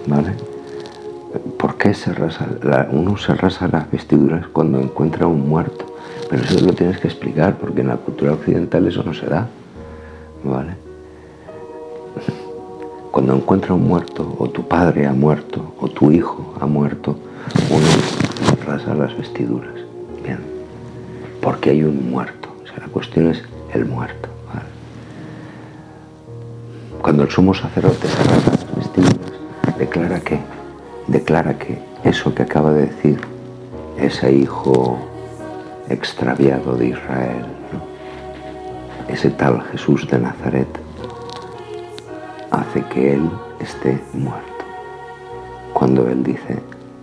¿vale? 0.06 0.32
¿Por 1.58 1.76
qué 1.76 1.94
se 1.94 2.12
rasa? 2.12 2.46
uno 2.90 3.16
se 3.16 3.34
rasa 3.34 3.68
las 3.68 3.90
vestiduras 3.90 4.46
cuando 4.48 4.80
encuentra 4.80 5.26
un 5.26 5.48
muerto 5.48 5.96
pero 6.28 6.42
eso 6.42 6.64
lo 6.64 6.72
tienes 6.72 6.98
que 6.98 7.08
explicar, 7.08 7.56
porque 7.56 7.82
en 7.82 7.88
la 7.88 7.96
cultura 7.96 8.32
occidental 8.32 8.86
eso 8.86 9.02
no 9.02 9.14
se 9.14 9.26
da. 9.26 9.46
¿Vale? 10.42 10.74
Cuando 13.10 13.34
encuentra 13.34 13.74
un 13.74 13.86
muerto, 13.86 14.36
o 14.38 14.48
tu 14.48 14.66
padre 14.66 15.06
ha 15.06 15.12
muerto, 15.12 15.74
o 15.80 15.88
tu 15.88 16.10
hijo 16.10 16.54
ha 16.60 16.66
muerto, 16.66 17.16
uno 17.70 17.86
rasa 18.66 18.94
las 18.94 19.16
vestiduras. 19.16 19.74
Bien. 20.22 20.38
Porque 21.40 21.70
hay 21.70 21.84
un 21.84 22.10
muerto. 22.10 22.48
O 22.62 22.66
sea, 22.66 22.78
la 22.78 22.88
cuestión 22.88 23.28
es 23.28 23.42
el 23.72 23.84
muerto. 23.84 24.28
Cuando 27.00 27.22
el 27.22 27.30
sumo 27.30 27.54
sacerdote 27.54 28.08
se 28.08 28.24
rasa 28.24 28.50
las 28.50 28.76
vestiduras, 28.76 29.78
declara 29.78 30.18
que, 30.20 30.40
declara 31.08 31.58
que 31.58 31.78
eso 32.04 32.34
que 32.34 32.42
acaba 32.42 32.72
de 32.72 32.86
decir 32.86 33.20
ese 33.98 34.32
hijo 34.32 34.98
extraviado 35.88 36.76
de 36.76 36.88
Israel, 36.88 37.46
ese 39.08 39.30
tal 39.30 39.62
Jesús 39.70 40.06
de 40.08 40.18
Nazaret, 40.18 40.68
hace 42.50 42.82
que 42.84 43.14
Él 43.14 43.30
esté 43.60 44.00
muerto. 44.12 44.64
Cuando 45.72 46.08
Él 46.08 46.22
dice, 46.22 46.58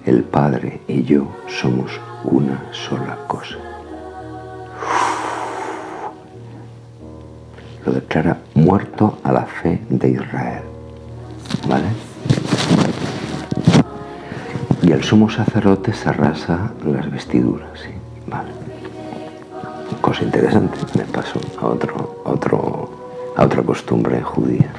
el 0.06 0.24
Padre 0.24 0.82
y 0.88 1.04
yo 1.04 1.28
somos 1.48 2.00
una 2.24 2.62
sola 2.72 3.18
cosa. 3.28 3.56
Lo 7.86 7.92
declara 7.92 8.38
muerto 8.54 9.18
a 9.24 9.32
la 9.32 9.46
fe 9.46 9.82
de 9.90 10.10
Israel. 10.10 10.64
¿Vale? 11.68 12.13
Y 14.84 14.92
el 14.92 15.02
sumo 15.02 15.30
sacerdote 15.30 15.94
se 15.94 16.10
arrasa 16.10 16.74
las 16.86 17.10
vestiduras, 17.10 17.70
¿sí? 17.80 17.90
¿Vale? 18.28 18.50
cosa 20.02 20.26
interesante, 20.26 20.78
me 20.98 21.06
pasó 21.06 21.40
a, 21.62 21.68
otro, 21.68 22.22
otro, 22.26 22.90
a 23.38 23.46
otra 23.46 23.64
costumbre 23.64 24.22
judía. 24.22 24.70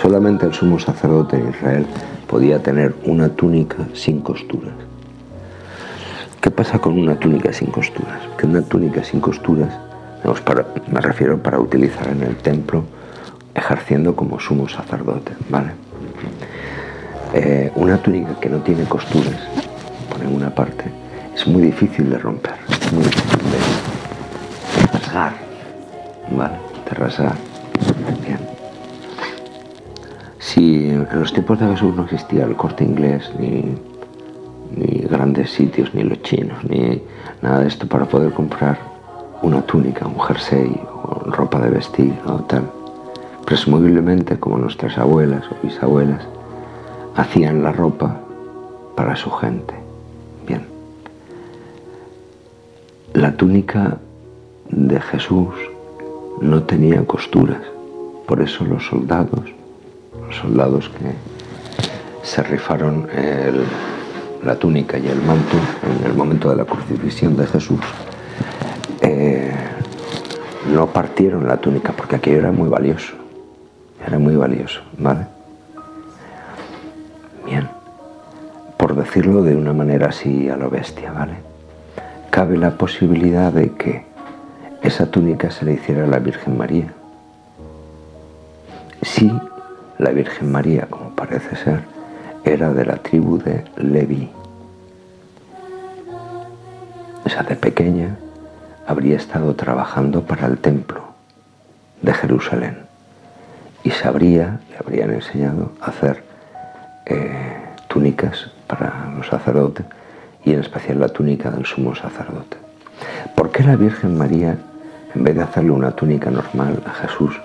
Solamente 0.00 0.46
el 0.46 0.54
sumo 0.54 0.78
sacerdote 0.78 1.36
en 1.36 1.48
Israel 1.48 1.86
podía 2.28 2.62
tener 2.62 2.94
una 3.04 3.28
túnica 3.30 3.78
sin 3.94 4.20
costuras. 4.20 4.74
¿Qué 6.40 6.52
pasa 6.52 6.78
con 6.78 6.96
una 6.96 7.16
túnica 7.18 7.52
sin 7.52 7.72
costuras? 7.72 8.20
Que 8.38 8.46
una 8.46 8.62
túnica 8.62 9.02
sin 9.02 9.18
costuras, 9.18 9.74
me 10.86 11.00
refiero 11.00 11.38
para 11.38 11.58
utilizar 11.58 12.06
en 12.06 12.22
el 12.22 12.36
templo, 12.36 12.84
ejerciendo 13.56 14.14
como 14.14 14.38
sumo 14.38 14.68
sacerdote, 14.68 15.32
¿vale? 15.50 15.83
Eh, 17.36 17.68
una 17.74 17.98
túnica 17.98 18.38
que 18.38 18.48
no 18.48 18.58
tiene 18.58 18.84
costuras, 18.84 19.34
por 20.08 20.24
ninguna 20.24 20.54
parte, 20.54 20.84
es 21.34 21.44
muy 21.48 21.62
difícil 21.62 22.08
de 22.08 22.16
romper, 22.16 22.54
muy 22.92 23.02
difícil 23.02 23.38
de 23.50 23.58
¿vale? 26.36 26.54
De 26.88 26.94
rasgar. 26.94 27.34
Si 30.38 30.90
en 30.90 31.08
los 31.18 31.32
tiempos 31.32 31.58
de 31.58 31.66
Jesús 31.66 31.96
no 31.96 32.04
existía 32.04 32.44
el 32.44 32.54
corte 32.54 32.84
inglés, 32.84 33.28
ni, 33.36 33.74
ni 34.76 35.00
grandes 35.00 35.50
sitios, 35.50 35.92
ni 35.92 36.04
los 36.04 36.22
chinos, 36.22 36.62
ni 36.62 37.02
nada 37.42 37.62
de 37.62 37.66
esto 37.66 37.88
para 37.88 38.04
poder 38.04 38.32
comprar 38.32 38.78
una 39.42 39.60
túnica, 39.62 40.06
un 40.06 40.20
jersey 40.20 40.80
o 41.02 41.32
ropa 41.32 41.58
de 41.58 41.70
vestir 41.70 42.14
o 42.26 42.34
tal, 42.44 42.70
presumiblemente 43.44 44.38
como 44.38 44.56
nuestras 44.56 44.96
abuelas 44.98 45.42
o 45.50 45.66
bisabuelas 45.66 46.28
hacían 47.16 47.62
la 47.62 47.72
ropa 47.72 48.20
para 48.94 49.16
su 49.16 49.30
gente. 49.30 49.74
Bien. 50.46 50.66
La 53.12 53.36
túnica 53.36 53.98
de 54.70 55.00
Jesús 55.00 55.54
no 56.40 56.62
tenía 56.62 57.04
costuras. 57.06 57.60
Por 58.26 58.40
eso 58.40 58.64
los 58.64 58.86
soldados, 58.86 59.52
los 60.26 60.36
soldados 60.36 60.88
que 60.88 61.12
se 62.26 62.42
rifaron 62.42 63.08
la 64.42 64.56
túnica 64.56 64.98
y 64.98 65.06
el 65.06 65.20
manto 65.22 65.56
en 66.00 66.06
el 66.06 66.14
momento 66.14 66.50
de 66.50 66.56
la 66.56 66.64
crucifixión 66.64 67.36
de 67.36 67.46
Jesús, 67.46 67.80
eh, 69.00 69.52
no 70.72 70.86
partieron 70.86 71.46
la 71.46 71.58
túnica 71.58 71.92
porque 71.92 72.16
aquello 72.16 72.38
era 72.38 72.52
muy 72.52 72.68
valioso. 72.68 73.14
Era 74.06 74.18
muy 74.18 74.36
valioso, 74.36 74.80
¿vale? 74.98 75.26
Decirlo 79.04 79.42
de 79.42 79.54
una 79.54 79.72
manera 79.72 80.08
así 80.08 80.48
a 80.48 80.56
lo 80.56 80.70
bestia, 80.70 81.12
¿vale? 81.12 81.34
Cabe 82.30 82.56
la 82.56 82.72
posibilidad 82.72 83.52
de 83.52 83.70
que 83.72 84.04
esa 84.82 85.06
túnica 85.06 85.50
se 85.50 85.64
le 85.64 85.74
hiciera 85.74 86.04
a 86.04 86.06
la 86.08 86.18
Virgen 86.18 86.56
María. 86.58 86.92
Si 89.02 89.30
la 89.98 90.10
Virgen 90.10 90.50
María, 90.50 90.86
como 90.88 91.10
parece 91.10 91.54
ser, 91.56 91.80
era 92.44 92.72
de 92.72 92.84
la 92.84 92.96
tribu 92.96 93.38
de 93.38 93.64
Leví. 93.76 94.30
O 97.24 97.28
sea, 97.28 97.42
de 97.42 97.56
pequeña 97.56 98.16
habría 98.86 99.16
estado 99.16 99.54
trabajando 99.54 100.22
para 100.22 100.46
el 100.46 100.58
templo 100.58 101.02
de 102.02 102.12
Jerusalén 102.12 102.78
y 103.82 103.90
sabría, 103.90 104.60
le 104.70 104.76
habrían 104.78 105.12
enseñado 105.12 105.72
a 105.80 105.86
hacer 105.86 106.24
eh, 107.06 107.63
túnicas 107.94 108.50
para 108.66 109.12
los 109.16 109.28
sacerdotes 109.28 109.86
y 110.44 110.52
en 110.52 110.58
especial 110.58 110.98
la 110.98 111.10
túnica 111.10 111.48
del 111.52 111.64
sumo 111.64 111.94
sacerdote. 111.94 112.56
¿Por 113.36 113.52
qué 113.52 113.62
la 113.62 113.76
Virgen 113.76 114.18
María, 114.18 114.58
en 115.14 115.22
vez 115.22 115.36
de 115.36 115.42
hacerle 115.42 115.70
una 115.70 115.92
túnica 115.92 116.28
normal 116.28 116.82
a 116.84 116.90
Jesús, 116.90 117.40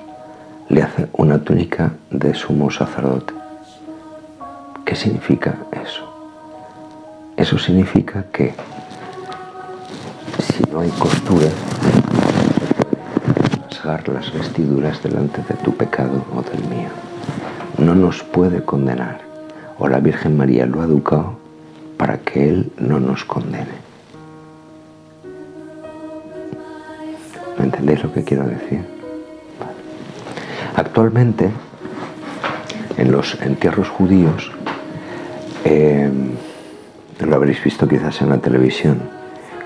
le 0.69 0.81
hace 0.81 1.07
una 1.13 1.37
túnica 1.37 1.91
de 2.09 2.33
sumo 2.33 2.71
sacerdote? 2.71 3.31
¿Qué 4.85 4.95
significa 4.95 5.55
eso? 5.83 6.03
Eso 7.37 7.59
significa 7.59 8.25
que 8.33 8.55
si 10.39 10.63
no 10.71 10.79
hay 10.79 10.89
costuras, 10.97 11.53
rasgar 13.69 14.09
las 14.09 14.33
vestiduras 14.33 15.03
delante 15.03 15.43
de 15.47 15.53
tu 15.63 15.77
pecado 15.77 16.25
o 16.35 16.41
del 16.41 16.63
mío. 16.67 16.89
No 17.77 17.93
nos 17.93 18.23
puede 18.23 18.63
condenar, 18.63 19.28
o 19.79 19.87
la 19.87 19.99
Virgen 19.99 20.37
María 20.37 20.65
lo 20.65 20.81
ha 20.81 20.85
educado 20.85 21.37
para 21.97 22.19
que 22.19 22.49
Él 22.49 22.71
no 22.77 22.99
nos 22.99 23.23
condene. 23.25 23.89
¿Me 27.57 27.65
entendéis 27.65 28.03
lo 28.03 28.13
que 28.13 28.23
quiero 28.23 28.45
decir? 28.45 28.81
Actualmente, 30.75 31.49
en 32.97 33.11
los 33.11 33.39
entierros 33.41 33.89
judíos, 33.89 34.51
eh, 35.65 36.09
lo 37.19 37.35
habréis 37.35 37.61
visto 37.63 37.87
quizás 37.87 38.21
en 38.21 38.29
la 38.29 38.37
televisión, 38.37 38.99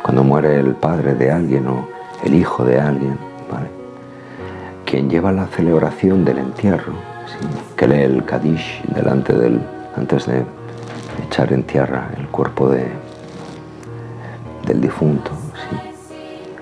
cuando 0.02 0.24
muere 0.24 0.60
el 0.60 0.74
padre 0.74 1.14
de 1.14 1.32
alguien 1.32 1.68
o 1.68 1.88
el 2.24 2.34
hijo 2.34 2.64
de 2.66 2.80
alguien, 2.80 3.18
¿vale? 3.52 3.68
quien 4.86 5.10
lleva 5.10 5.32
la 5.32 5.48
celebración 5.48 6.26
del 6.26 6.40
entierro, 6.40 6.94
que 7.76 7.88
lee 7.88 8.02
el 8.02 8.26
Kadish 8.26 8.84
delante 8.94 9.34
del, 9.34 9.60
antes 9.96 10.26
de 10.26 10.44
echar 11.26 11.54
en 11.54 11.64
tierra 11.64 12.10
el 12.18 12.28
cuerpo 12.28 12.70
de, 12.70 12.88
del 14.66 14.82
difunto, 14.82 15.32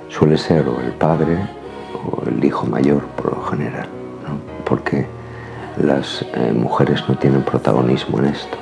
suele 0.09 0.37
ser 0.37 0.67
o 0.67 0.79
el 0.81 0.91
padre 0.93 1.37
o 2.05 2.23
el 2.27 2.43
hijo 2.43 2.65
mayor 2.65 3.01
por 3.15 3.37
lo 3.37 3.43
general, 3.43 3.87
porque 4.65 5.05
las 5.77 6.25
eh, 6.33 6.51
mujeres 6.53 7.03
no 7.07 7.17
tienen 7.17 7.43
protagonismo 7.43 8.19
en 8.19 8.25
esto, 8.25 8.57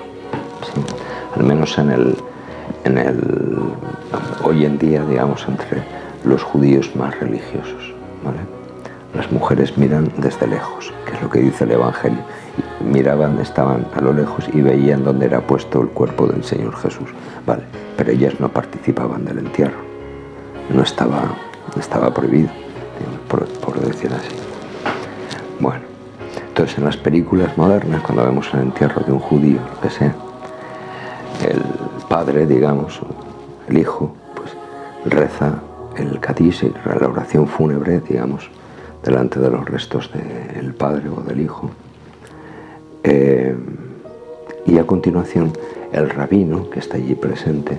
al 1.36 1.44
menos 1.44 1.78
en 1.78 1.92
el, 1.92 2.16
en 2.84 2.98
el, 2.98 3.60
hoy 4.44 4.66
en 4.66 4.78
día, 4.78 5.04
digamos, 5.06 5.46
entre 5.48 5.84
los 6.24 6.44
judíos 6.44 6.96
más 6.96 7.20
religiosos. 7.20 7.94
Las 9.16 9.32
mujeres 9.32 9.78
miran 9.78 10.12
desde 10.18 10.48
lejos, 10.48 10.94
que 11.06 11.16
es 11.16 11.22
lo 11.22 11.30
que 11.30 11.40
dice 11.40 11.64
el 11.64 11.72
Evangelio. 11.72 12.20
Miraban, 12.84 13.40
estaban 13.40 13.86
a 13.94 14.02
lo 14.02 14.14
lejos 14.14 14.50
y 14.54 14.62
veían 14.62 15.04
dónde 15.04 15.26
era 15.26 15.42
puesto 15.42 15.82
el 15.82 15.90
cuerpo 15.90 16.28
del 16.28 16.44
Señor 16.44 16.76
Jesús. 16.78 17.10
Vale, 17.46 17.64
pero 17.98 18.12
ellas 18.12 18.40
no 18.40 18.50
participaban 18.50 19.26
del 19.26 19.40
entierro. 19.40 19.80
No 20.74 20.84
estaba 20.84 21.30
estaba 21.78 22.14
prohibido, 22.14 22.50
por, 23.28 23.80
decir 23.80 24.12
así. 24.14 24.36
Bueno, 25.60 25.82
entonces 26.48 26.78
en 26.78 26.86
las 26.86 26.98
películas 26.98 27.58
modernas, 27.58 28.02
cuando 28.02 28.26
vemos 28.26 28.50
el 28.54 28.62
entierro 28.62 29.02
de 29.04 29.12
un 29.12 29.20
judío, 29.20 29.60
lo 29.74 29.82
que 29.82 29.90
sea, 29.90 30.16
el 31.48 31.62
padre, 32.08 32.46
digamos, 32.46 33.00
el 33.68 33.78
hijo, 33.78 34.14
pues 34.36 34.56
reza 35.06 35.60
el 35.96 36.20
cadiz 36.20 36.64
la 36.64 37.08
oración 37.08 37.48
fúnebre, 37.48 38.00
digamos, 38.02 38.50
delante 39.04 39.40
de 39.40 39.50
los 39.50 39.66
restos 39.66 40.10
del 40.14 40.74
padre 40.74 41.10
o 41.10 41.22
del 41.22 41.42
hijo. 41.42 41.70
Eh, 43.04 43.56
y 44.66 44.78
a 44.78 44.86
continuación 44.86 45.54
el 45.92 46.10
rabino, 46.10 46.70
que 46.70 46.80
está 46.80 46.98
allí 46.98 47.16
presente, 47.16 47.78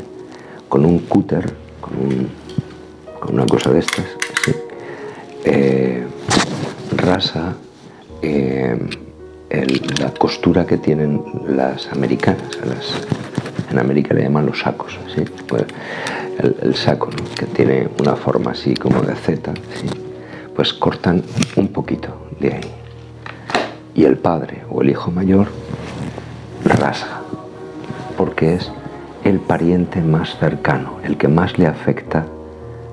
con 0.69 0.85
un 0.85 1.01
cúter, 1.01 1.53
con 1.81 1.93
un 1.99 2.29
con 3.21 3.35
una 3.35 3.47
cosa 3.47 3.71
de 3.71 3.81
estas, 3.81 4.07
eh, 5.45 6.05
rasa 6.97 7.55
eh, 8.23 8.79
la 10.01 10.13
costura 10.15 10.67
que 10.67 10.79
tienen 10.79 11.23
las 11.47 11.93
americanas. 11.93 12.41
en 13.71 13.79
América 13.79 14.15
le 14.15 14.23
llaman 14.23 14.47
los 14.47 14.61
sacos, 14.61 14.99
pues 15.47 15.65
el, 16.63 16.75
saco 16.75 17.11
que 17.39 17.47
tiene 17.47 17.89
una 18.01 18.17
forma 18.17 18.53
así 18.53 18.75
como 18.75 19.01
de 19.03 19.15
Z, 19.15 19.53
pues 20.57 20.73
cortan 20.73 21.23
un 21.57 21.69
poquito 21.69 22.09
de 22.41 22.55
ahí. 22.55 22.80
Y 23.95 24.05
el 24.05 24.17
padre 24.19 24.63
o 24.71 24.83
el 24.83 24.91
hijo 24.91 25.11
mayor 25.11 25.49
rasga, 26.65 27.21
porque 28.17 28.55
es 28.55 28.71
el 29.25 29.41
pariente 29.41 30.01
más 30.01 30.37
cercano, 30.39 30.95
el 31.03 31.17
que 31.17 31.29
más 31.29 31.59
le 31.59 31.67
afecta 31.67 32.27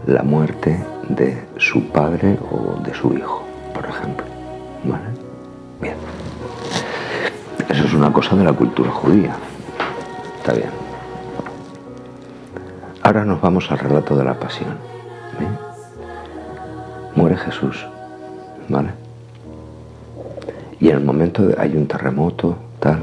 la 0.06 0.24
muerte 0.24 0.80
de 1.10 1.46
su 1.58 1.90
padre 1.90 2.38
o 2.52 2.82
de 2.82 2.94
su 2.94 3.14
hijo, 3.14 3.44
por 3.74 3.86
ejemplo. 3.86 4.26
¿Vale? 4.84 5.04
Bien. 5.82 5.96
Eso 7.70 7.84
es 7.84 7.94
una 7.94 8.12
cosa 8.12 8.36
de 8.36 8.44
la 8.44 8.54
cultura 8.54 8.90
judía. 8.90 9.36
Está 10.40 10.54
bien. 10.54 10.70
Ahora 13.04 13.24
nos 13.24 13.40
vamos 13.42 13.72
al 13.72 13.80
relato 13.80 14.18
de 14.18 14.24
la 14.24 14.34
pasión. 14.34 14.78
Muere 17.16 17.36
Jesús. 17.38 17.86
¿Vale? 18.70 19.07
Y 20.80 20.90
en 20.90 20.98
el 20.98 21.04
momento 21.04 21.48
de, 21.48 21.56
hay 21.60 21.76
un 21.76 21.88
terremoto, 21.88 22.56
tal. 22.80 23.00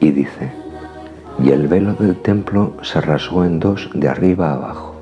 Y 0.00 0.10
dice, 0.10 0.52
y 1.42 1.50
el 1.50 1.68
velo 1.68 1.94
del 1.94 2.16
templo 2.16 2.74
se 2.82 3.00
rasgó 3.00 3.44
en 3.44 3.60
dos 3.60 3.90
de 3.94 4.08
arriba 4.08 4.50
a 4.50 4.54
abajo. 4.54 4.96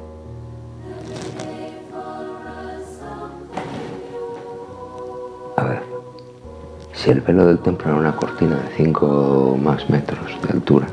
Si 7.04 7.10
el 7.10 7.20
velo 7.20 7.44
del 7.44 7.58
templo 7.58 7.90
era 7.90 8.00
una 8.00 8.16
cortina 8.16 8.56
de 8.56 8.76
5 8.78 9.58
más 9.62 9.90
metros 9.90 10.40
de 10.42 10.54
altura, 10.54 10.86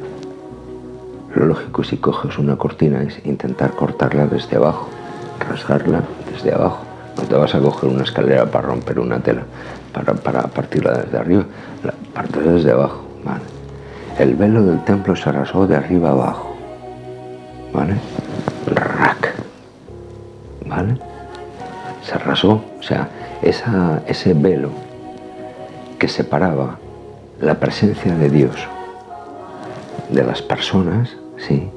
lo 1.33 1.45
lógico 1.45 1.85
si 1.85 1.95
coges 1.95 2.37
una 2.37 2.57
cortina 2.57 3.01
es 3.01 3.25
intentar 3.25 3.71
cortarla 3.71 4.27
desde 4.27 4.57
abajo, 4.57 4.89
rasgarla 5.39 6.03
desde 6.29 6.53
abajo. 6.53 6.90
No 7.17 7.23
te 7.23 7.35
vas 7.35 7.53
a 7.55 7.59
coger 7.59 7.89
una 7.89 8.03
escalera 8.03 8.45
para 8.45 8.67
romper 8.67 8.99
una 8.99 9.19
tela, 9.19 9.43
para, 9.93 10.13
para 10.13 10.43
partirla 10.43 10.93
desde 10.93 11.17
arriba, 11.17 11.45
la 11.83 11.93
desde 12.53 12.71
abajo. 12.71 13.01
¿vale? 13.23 13.41
El 14.19 14.35
velo 14.35 14.63
del 14.63 14.83
templo 14.83 15.15
se 15.15 15.31
rasgó 15.31 15.67
de 15.67 15.75
arriba 15.75 16.11
abajo. 16.11 16.55
¿Vale? 17.73 17.95
Rack. 18.67 19.33
¿Vale? 20.65 20.97
Se 22.03 22.17
rasgó. 22.17 22.63
O 22.79 22.83
sea, 22.83 23.09
esa, 23.41 24.01
ese 24.07 24.33
velo 24.33 24.69
que 25.97 26.07
separaba 26.07 26.77
la 27.39 27.55
presencia 27.55 28.15
de 28.15 28.29
Dios 28.29 28.55
de 30.09 30.23
las 30.23 30.41
personas, 30.41 31.15
sí, 31.37 31.69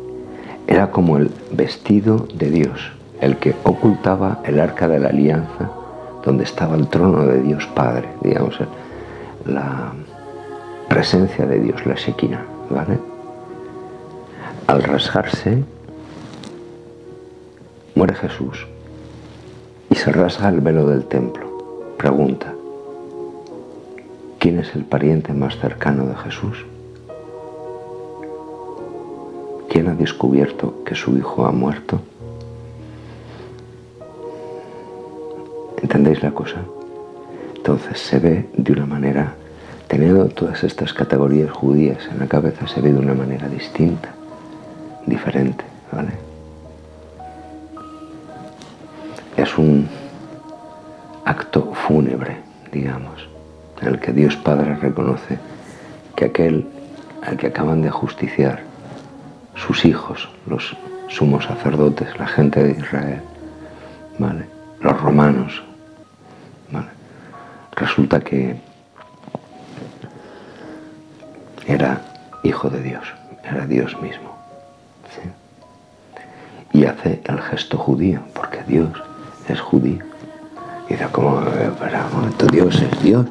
era 0.66 0.90
como 0.90 1.18
el 1.18 1.30
vestido 1.52 2.26
de 2.34 2.50
Dios, 2.50 2.92
el 3.20 3.36
que 3.36 3.54
ocultaba 3.64 4.40
el 4.44 4.60
arca 4.60 4.88
de 4.88 4.98
la 4.98 5.08
alianza, 5.08 5.70
donde 6.24 6.44
estaba 6.44 6.76
el 6.76 6.88
trono 6.88 7.26
de 7.26 7.40
Dios 7.40 7.66
Padre, 7.74 8.08
digamos, 8.22 8.58
la 9.46 9.92
presencia 10.88 11.46
de 11.46 11.60
Dios, 11.60 11.84
la 11.86 11.96
sequina, 11.96 12.44
¿vale? 12.70 12.98
Al 14.66 14.82
rasgarse, 14.82 15.62
muere 17.94 18.14
Jesús 18.14 18.66
y 19.90 19.94
se 19.94 20.10
rasga 20.12 20.48
el 20.48 20.60
velo 20.60 20.86
del 20.86 21.04
templo. 21.04 21.94
Pregunta, 21.98 22.54
¿Quién 24.44 24.58
es 24.58 24.76
el 24.76 24.84
pariente 24.84 25.32
más 25.32 25.56
cercano 25.56 26.04
de 26.04 26.14
Jesús? 26.16 26.66
¿Quién 29.70 29.88
ha 29.88 29.94
descubierto 29.94 30.84
que 30.84 30.94
su 30.94 31.16
hijo 31.16 31.46
ha 31.46 31.50
muerto? 31.50 32.02
¿Entendéis 35.94 36.24
la 36.24 36.32
cosa? 36.32 36.56
Entonces 37.54 38.00
se 38.00 38.18
ve 38.18 38.48
de 38.52 38.72
una 38.72 38.84
manera, 38.84 39.32
teniendo 39.86 40.26
todas 40.26 40.64
estas 40.64 40.92
categorías 40.92 41.52
judías 41.52 42.08
en 42.10 42.18
la 42.18 42.26
cabeza, 42.26 42.66
se 42.66 42.80
ve 42.80 42.92
de 42.92 42.98
una 42.98 43.14
manera 43.14 43.48
distinta, 43.48 44.08
diferente, 45.06 45.64
¿vale? 45.92 46.10
Es 49.36 49.56
un 49.56 49.88
acto 51.24 51.72
fúnebre, 51.86 52.38
digamos 52.72 53.28
en 53.80 53.86
el 53.86 54.00
que 54.00 54.12
Dios 54.12 54.34
Padre 54.34 54.74
reconoce 54.74 55.38
que 56.16 56.24
aquel 56.24 56.66
al 57.22 57.36
que 57.36 57.46
acaban 57.46 57.82
de 57.82 57.90
justiciar 57.90 58.62
sus 59.54 59.84
hijos, 59.84 60.28
los 60.46 60.76
sumos 61.06 61.44
sacerdotes, 61.44 62.18
la 62.18 62.26
gente 62.26 62.64
de 62.64 62.72
Israel, 62.72 63.20
¿vale? 64.18 64.46
los 64.80 65.00
romanos, 65.00 65.62
resulta 67.76 68.20
que 68.20 68.56
era 71.66 72.00
hijo 72.42 72.68
de 72.68 72.82
Dios, 72.82 73.04
era 73.42 73.66
Dios 73.66 74.00
mismo. 74.00 74.34
Y 76.72 76.86
hace 76.86 77.22
el 77.24 77.40
gesto 77.40 77.78
judío, 77.78 78.20
porque 78.34 78.62
Dios 78.66 78.90
es 79.48 79.60
judío. 79.60 80.04
Y 80.88 80.94
dice, 80.94 81.06
como, 81.12 81.40
para 81.78 82.08
momento, 82.08 82.46
Dios 82.46 82.82
es 82.82 83.02
Dios 83.02 83.26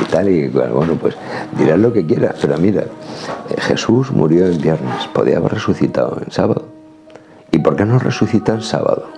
y 0.00 0.04
tal, 0.06 0.28
y 0.28 0.48
bueno, 0.48 0.94
pues 0.94 1.14
dirás 1.56 1.78
lo 1.78 1.92
que 1.92 2.04
quieras, 2.04 2.36
pero 2.40 2.56
mira, 2.56 2.82
eh, 3.50 3.60
Jesús 3.60 4.10
murió 4.10 4.46
el 4.46 4.58
viernes, 4.58 5.06
podía 5.12 5.36
haber 5.36 5.52
resucitado 5.52 6.18
en 6.24 6.32
sábado. 6.32 6.66
¿Y 7.52 7.58
por 7.58 7.76
qué 7.76 7.84
no 7.84 7.98
resucita 7.98 8.54
en 8.54 8.62
sábado? 8.62 9.08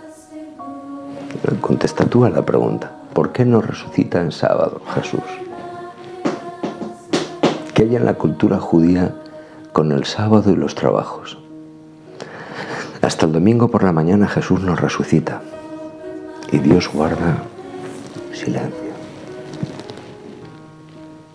Contesta 1.60 2.04
tú 2.04 2.24
a 2.24 2.30
la 2.30 2.44
pregunta. 2.44 2.97
¿Por 3.18 3.33
qué 3.33 3.44
no 3.44 3.61
resucita 3.61 4.20
en 4.20 4.31
sábado 4.31 4.81
Jesús? 4.94 5.24
¿Qué 7.74 7.83
hay 7.83 7.96
en 7.96 8.04
la 8.04 8.14
cultura 8.14 8.61
judía 8.61 9.12
con 9.72 9.90
el 9.90 10.04
sábado 10.04 10.52
y 10.52 10.54
los 10.54 10.76
trabajos? 10.76 11.37
Hasta 13.02 13.26
el 13.26 13.33
domingo 13.33 13.72
por 13.72 13.83
la 13.83 13.90
mañana 13.90 14.28
Jesús 14.28 14.62
nos 14.62 14.81
resucita 14.81 15.42
y 16.52 16.59
Dios 16.59 16.88
guarda 16.94 17.38
silencio. 18.33 18.92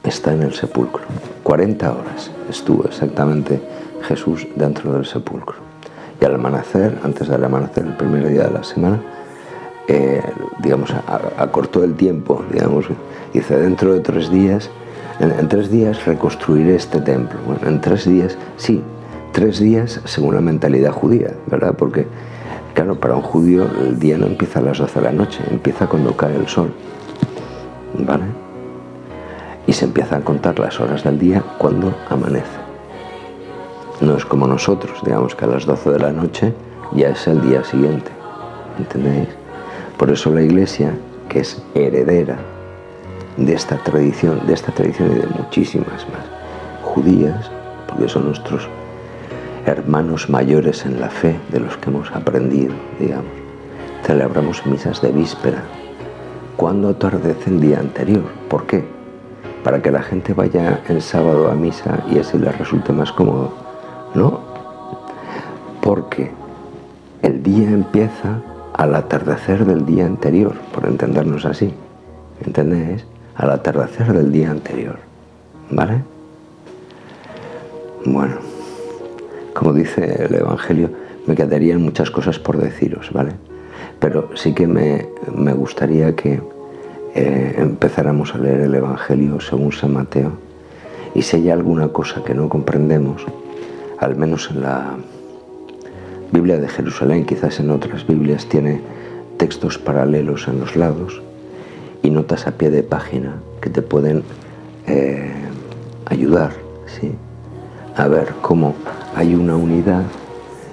Está 0.05 0.31
en 0.31 0.43
el 0.43 0.53
sepulcro. 0.53 1.03
40 1.43 1.91
horas 1.91 2.31
estuvo 2.49 2.85
exactamente 2.85 3.61
Jesús 4.03 4.47
dentro 4.55 4.93
del 4.93 5.05
sepulcro. 5.05 5.57
Y 6.21 6.23
al 6.23 6.35
amanecer, 6.35 6.97
antes 7.03 7.27
del 7.27 7.43
amanecer, 7.43 7.85
el 7.85 7.97
primer 7.97 8.29
día 8.29 8.43
de 8.43 8.51
la 8.51 8.63
semana, 8.63 9.01
eh, 9.87 10.21
digamos, 10.59 10.93
acortó 11.37 11.83
el 11.83 11.95
tiempo, 11.95 12.43
digamos, 12.51 12.85
dice, 13.33 13.57
dentro 13.57 13.93
de 13.93 13.99
tres 13.99 14.29
días, 14.29 14.69
en, 15.19 15.47
tres 15.47 15.69
días 15.69 16.05
reconstruiré 16.05 16.75
este 16.75 16.99
templo. 17.01 17.39
Bueno, 17.45 17.67
en 17.67 17.81
tres 17.81 18.05
días, 18.05 18.37
sí, 18.57 18.81
tres 19.31 19.59
días 19.59 20.01
según 20.05 20.35
la 20.35 20.41
mentalidad 20.41 20.91
judía, 20.91 21.33
¿verdad? 21.47 21.75
Porque, 21.77 22.07
claro, 22.73 22.99
para 22.99 23.15
un 23.15 23.21
judío 23.21 23.67
el 23.81 23.99
día 23.99 24.17
no 24.17 24.25
empieza 24.25 24.59
a 24.59 24.63
las 24.63 24.77
12 24.77 24.99
de 24.99 25.05
la 25.05 25.11
noche, 25.11 25.43
empieza 25.51 25.87
cuando 25.87 26.15
cae 26.15 26.35
el 26.35 26.47
sol, 26.47 26.73
¿vale? 27.99 28.25
Y 29.67 29.73
se 29.73 29.85
empiezan 29.85 30.21
a 30.21 30.25
contar 30.25 30.59
las 30.59 30.79
horas 30.79 31.03
del 31.03 31.19
día 31.19 31.43
cuando 31.57 31.93
amanece. 32.09 32.63
No 34.01 34.17
es 34.17 34.25
como 34.25 34.47
nosotros, 34.47 34.99
digamos 35.05 35.35
que 35.35 35.45
a 35.45 35.47
las 35.47 35.65
12 35.65 35.91
de 35.91 35.99
la 35.99 36.11
noche 36.11 36.53
ya 36.93 37.09
es 37.09 37.27
el 37.27 37.41
día 37.41 37.63
siguiente, 37.63 38.11
¿entendéis? 38.77 39.42
Por 39.97 40.11
eso 40.11 40.31
la 40.31 40.41
Iglesia, 40.41 40.93
que 41.29 41.39
es 41.39 41.61
heredera 41.75 42.37
de 43.37 43.53
esta 43.53 43.77
tradición, 43.77 44.45
de 44.45 44.53
esta 44.53 44.71
tradición 44.71 45.11
y 45.11 45.19
de 45.19 45.27
muchísimas 45.27 46.07
más 46.09 46.25
judías, 46.83 47.49
porque 47.87 48.07
son 48.09 48.25
nuestros 48.25 48.67
hermanos 49.65 50.29
mayores 50.29 50.85
en 50.85 50.99
la 50.99 51.09
fe 51.09 51.39
de 51.49 51.59
los 51.59 51.77
que 51.77 51.89
hemos 51.89 52.11
aprendido, 52.11 52.73
digamos. 52.99 53.31
Celebramos 54.03 54.65
misas 54.65 55.01
de 55.01 55.11
víspera, 55.11 55.63
cuando 56.57 56.89
atardece 56.89 57.49
el 57.49 57.61
día 57.61 57.79
anterior. 57.79 58.23
¿Por 58.49 58.65
qué? 58.65 58.83
Para 59.63 59.81
que 59.81 59.91
la 59.91 60.03
gente 60.03 60.33
vaya 60.33 60.81
el 60.89 61.01
sábado 61.01 61.49
a 61.49 61.55
misa 61.55 62.03
y 62.11 62.19
así 62.19 62.37
les 62.37 62.57
resulte 62.57 62.91
más 62.91 63.11
cómodo. 63.11 63.53
No, 64.13 64.41
porque 65.81 66.31
el 67.21 67.41
día 67.41 67.69
empieza 67.69 68.41
al 68.73 68.95
atardecer 68.95 69.65
del 69.65 69.85
día 69.85 70.05
anterior, 70.05 70.53
por 70.73 70.85
entendernos 70.85 71.45
así. 71.45 71.73
¿Entendéis? 72.45 73.05
Al 73.35 73.51
atardecer 73.51 74.13
del 74.13 74.31
día 74.31 74.51
anterior. 74.51 74.97
¿Vale? 75.69 76.03
Bueno, 78.05 78.35
como 79.53 79.73
dice 79.73 80.25
el 80.25 80.35
Evangelio, 80.35 80.89
me 81.25 81.35
quedarían 81.35 81.81
muchas 81.81 82.11
cosas 82.11 82.37
por 82.39 82.57
deciros, 82.57 83.11
¿vale? 83.13 83.31
Pero 83.99 84.29
sí 84.35 84.53
que 84.53 84.67
me, 84.67 85.07
gustaría 85.53 86.15
que 86.15 86.41
eh, 87.15 87.55
empezáramos 87.57 88.35
a 88.35 88.39
leer 88.39 88.61
el 88.61 88.75
Evangelio 88.75 89.39
según 89.39 89.71
San 89.71 89.93
Mateo 89.93 90.31
y 91.15 91.21
si 91.21 91.37
hay 91.37 91.49
alguna 91.49 91.89
cosa 91.89 92.23
que 92.23 92.33
no 92.33 92.49
comprendemos, 92.49 93.23
al 93.99 94.15
menos 94.15 94.49
en 94.51 94.63
la 94.63 94.95
Biblia 96.33 96.57
de 96.57 96.67
Jerusalén, 96.67 97.25
quizás 97.25 97.61
en 97.61 97.71
otras 97.71 98.05
Biblias, 98.05 98.45
tiene 98.47 98.81
textos 99.37 99.77
paralelos 99.77 100.47
en 100.49 100.59
los 100.59 100.75
lados 100.75 101.21
y 102.01 102.09
notas 102.09 102.47
a 102.47 102.51
pie 102.51 102.69
de 102.69 102.83
página 102.83 103.35
que 103.61 103.69
te 103.69 103.81
pueden 103.81 104.23
eh, 104.87 105.31
ayudar 106.07 106.63
a 107.95 108.07
ver 108.07 108.33
cómo 108.41 108.73
hay 109.15 109.35
una 109.35 109.55
unidad 109.55 110.03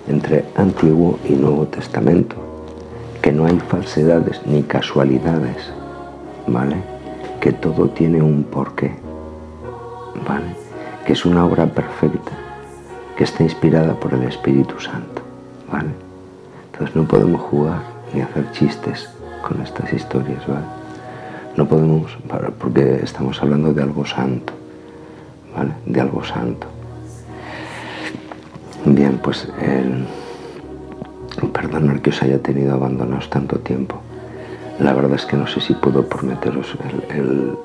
entre 0.09 0.45
Antiguo 0.57 1.19
y 1.29 1.33
Nuevo 1.33 1.67
Testamento, 1.67 2.37
que 3.23 3.33
no 3.33 3.47
hay 3.47 3.59
falsedades 3.69 4.41
ni 4.47 4.63
casualidades, 4.63 5.71
¿vale? 6.47 6.77
Que 7.41 7.53
todo 7.53 7.89
tiene 7.91 8.23
un 8.23 8.45
porqué, 8.45 8.93
¿vale? 10.27 10.55
Que 11.07 11.13
es 11.13 11.25
una 11.25 11.45
obra 11.45 11.67
perfecta, 11.67 12.33
que 13.17 13.25
está 13.25 13.43
inspirada 13.43 13.95
por 13.95 14.15
el 14.15 14.23
Espíritu 14.23 14.81
Santo. 14.81 15.10
Entonces 15.73 16.97
no 16.97 17.05
podemos 17.05 17.41
jugar 17.43 17.83
ni 18.13 18.21
hacer 18.21 18.51
chistes 18.53 19.09
con 19.47 19.61
estas 19.63 19.93
historias, 19.93 20.47
¿vale? 20.47 20.65
No 21.57 21.67
podemos, 21.67 22.17
porque 22.59 23.01
estamos 23.03 23.41
hablando 23.43 23.73
de 23.73 23.83
algo 23.83 24.05
santo, 24.05 24.53
¿vale? 25.55 25.73
De 25.87 26.01
algo 26.01 26.25
santo. 26.25 26.67
Bien, 28.85 29.21
pues 29.23 29.49
el, 29.61 30.07
que 32.03 32.11
os 32.11 32.23
haya 32.23 32.39
tenido 32.39 32.75
abandonados 32.75 33.29
tanto 33.29 33.59
tiempo. 33.59 34.01
La 34.79 34.95
verdad 34.95 35.15
es 35.15 35.27
que 35.27 35.37
no 35.37 35.47
sé 35.47 35.61
si 35.61 35.75
puedo 35.75 36.09
prometeros 36.09 36.75
el, 37.11 37.57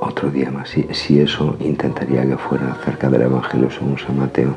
otro 0.00 0.30
día 0.30 0.50
más. 0.50 0.68
Si, 0.68 0.86
si, 0.92 1.20
eso 1.20 1.56
intentaría 1.60 2.24
que 2.26 2.36
fuera 2.36 2.72
acerca 2.72 3.08
del 3.08 3.22
Evangelio 3.22 3.70
según 3.70 3.98
San 3.98 4.18
Mateo, 4.18 4.54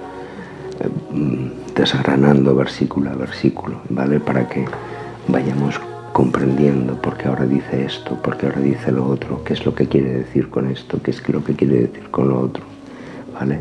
eh, 0.79 1.51
desgranando 1.75 2.55
versículo 2.55 3.11
a 3.11 3.15
versículo, 3.15 3.81
¿vale? 3.89 4.19
Para 4.19 4.47
que 4.47 4.65
vayamos 5.27 5.79
comprendiendo 6.13 6.95
por 7.01 7.17
qué 7.17 7.27
ahora 7.27 7.45
dice 7.45 7.85
esto, 7.85 8.15
por 8.21 8.37
qué 8.37 8.45
ahora 8.45 8.61
dice 8.61 8.91
lo 8.91 9.05
otro, 9.05 9.43
qué 9.43 9.53
es 9.53 9.65
lo 9.65 9.75
que 9.75 9.87
quiere 9.87 10.13
decir 10.13 10.49
con 10.49 10.71
esto, 10.71 11.01
qué 11.03 11.11
es 11.11 11.27
lo 11.27 11.43
que 11.43 11.53
quiere 11.53 11.81
decir 11.87 12.09
con 12.09 12.29
lo 12.29 12.39
otro, 12.39 12.63
¿vale? 13.33 13.59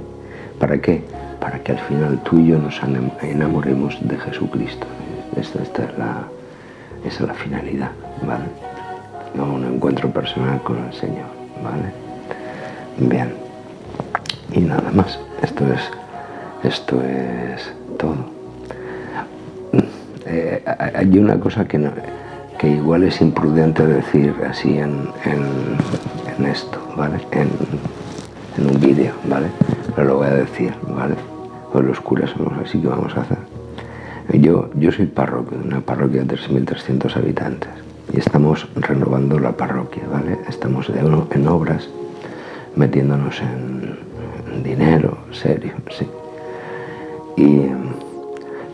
¿Para 0.59 0.81
qué? 0.81 1.03
Para 1.41 1.59
que 1.59 1.73
al 1.73 1.81
final 1.81 2.23
tú 2.23 2.39
y 2.39 2.49
yo 2.49 2.59
nos 2.59 2.81
enamoremos 3.23 3.99
de 4.01 4.17
Jesucristo. 4.17 4.87
Esta, 5.37 5.63
es, 5.63 5.99
la, 5.99 6.29
es 7.05 7.21
la 7.21 7.35
finalidad, 7.35 7.91
¿vale? 8.25 8.45
No 9.35 9.53
un 9.53 9.65
encuentro 9.65 10.09
personal 10.11 10.63
con 10.63 10.79
el 10.79 10.93
Señor, 10.93 11.27
¿vale? 11.63 11.93
Bien. 12.99 13.35
Y 14.53 14.61
nada 14.61 14.93
más. 14.93 15.19
Esto 15.43 15.65
es, 15.73 15.91
esto 16.63 17.03
es 17.03 17.75
todo. 18.05 18.17
Eh, 20.27 20.63
hay 20.67 21.19
una 21.19 21.39
cosa 21.39 21.65
que, 21.67 21.79
que 22.59 22.69
igual 22.69 23.05
es 23.05 23.21
imprudente 23.21 23.87
decir 23.87 24.35
así 24.49 24.79
en, 24.79 25.09
esto, 26.47 26.81
¿vale? 26.97 27.19
En, 27.33 27.49
un 28.67 28.81
vídeo, 28.81 29.13
¿vale? 29.29 29.49
Pero 29.95 30.09
lo 30.09 30.17
voy 30.19 30.29
a 30.29 30.35
decir, 30.35 30.73
¿vale? 30.89 31.15
Pues 31.73 31.85
los 31.85 32.01
curas 32.01 32.31
somos 32.31 32.53
así 32.65 32.81
que 32.81 32.89
vamos 32.89 33.17
a 33.17 33.23
hacer. 33.23 33.39
Yo, 34.33 34.71
yo 34.75 34.91
soy 34.93 35.07
párroco 35.07 35.55
de 35.57 35.67
una 35.67 35.81
parroquia 35.81 36.23
de 36.23 36.37
3.300 36.37 37.17
habitantes 37.17 37.71
y 38.13 38.19
estamos 38.19 38.67
renovando 38.77 39.39
la 39.39 39.53
parroquia, 39.53 40.05
¿vale? 40.11 40.39
Estamos 40.49 40.89
en 40.89 41.49
obras, 41.49 41.89
metiéndonos 42.77 43.41
en 43.41 44.63
dinero, 44.63 45.19
serio, 45.33 45.73
sí. 45.91 46.07
Y 47.37 47.67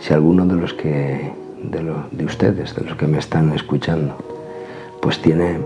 si 0.01 0.15
alguno 0.15 0.47
de 0.47 0.57
los 0.57 0.73
que, 0.75 1.33
de, 1.63 2.25
ustedes, 2.25 2.75
de 2.75 2.85
los 2.85 2.97
que 2.97 3.07
me 3.07 3.19
están 3.19 3.53
escuchando, 3.53 4.17
pues 5.01 5.21
tiene, 5.21 5.59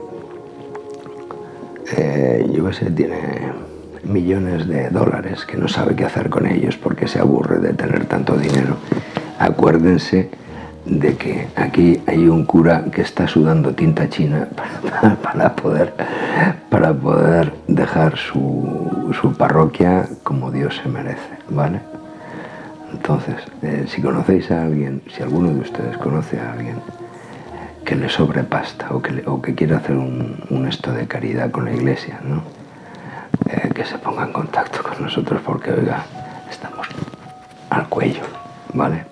eh, 1.96 2.50
yo 2.52 2.66
qué 2.66 2.72
sé, 2.72 2.90
tiene 2.90 3.52
millones 4.02 4.66
de 4.66 4.90
dólares 4.90 5.46
que 5.46 5.56
no 5.56 5.68
sabe 5.68 5.94
qué 5.94 6.04
hacer 6.04 6.28
con 6.28 6.46
ellos 6.46 6.76
porque 6.76 7.08
se 7.08 7.20
aburre 7.20 7.58
de 7.58 7.72
tener 7.72 8.06
tanto 8.06 8.36
dinero, 8.36 8.76
acuérdense 9.38 10.30
de 10.84 11.16
que 11.16 11.48
aquí 11.56 12.02
hay 12.06 12.28
un 12.28 12.44
cura 12.44 12.84
que 12.92 13.00
está 13.00 13.26
sudando 13.26 13.74
tinta 13.74 14.08
china 14.10 14.48
para, 15.22 15.56
poder, 15.56 15.94
para 16.68 16.92
poder 16.92 17.54
dejar 17.68 18.18
su, 18.18 19.10
su 19.18 19.32
parroquia 19.32 20.06
como 20.22 20.50
Dios 20.50 20.80
se 20.82 20.88
merece, 20.88 21.38
¿vale? 21.48 21.93
Entonces, 22.94 23.36
eh, 23.62 23.84
si 23.88 24.00
conocéis 24.00 24.50
a 24.50 24.62
alguien, 24.62 25.02
si 25.14 25.22
alguno 25.22 25.52
de 25.52 25.60
ustedes 25.60 25.98
conoce 25.98 26.38
a 26.38 26.52
alguien 26.52 26.76
que 27.84 27.96
le 27.96 28.08
sobre 28.08 28.44
pasta 28.44 28.86
o 28.90 29.02
que, 29.02 29.22
o 29.26 29.42
que 29.42 29.54
quiere 29.54 29.74
hacer 29.74 29.96
un, 29.96 30.66
esto 30.68 30.92
de 30.92 31.06
caridad 31.06 31.50
con 31.50 31.64
la 31.64 31.72
iglesia, 31.72 32.20
¿no? 32.24 32.42
eh, 33.50 33.70
que 33.74 33.84
se 33.84 33.98
ponga 33.98 34.24
en 34.24 34.32
contacto 34.32 34.82
con 34.82 35.02
nosotros 35.02 35.42
porque, 35.44 35.72
oiga, 35.72 36.04
estamos 36.48 36.86
al 37.68 37.88
cuello, 37.88 38.22
¿vale? 38.72 39.04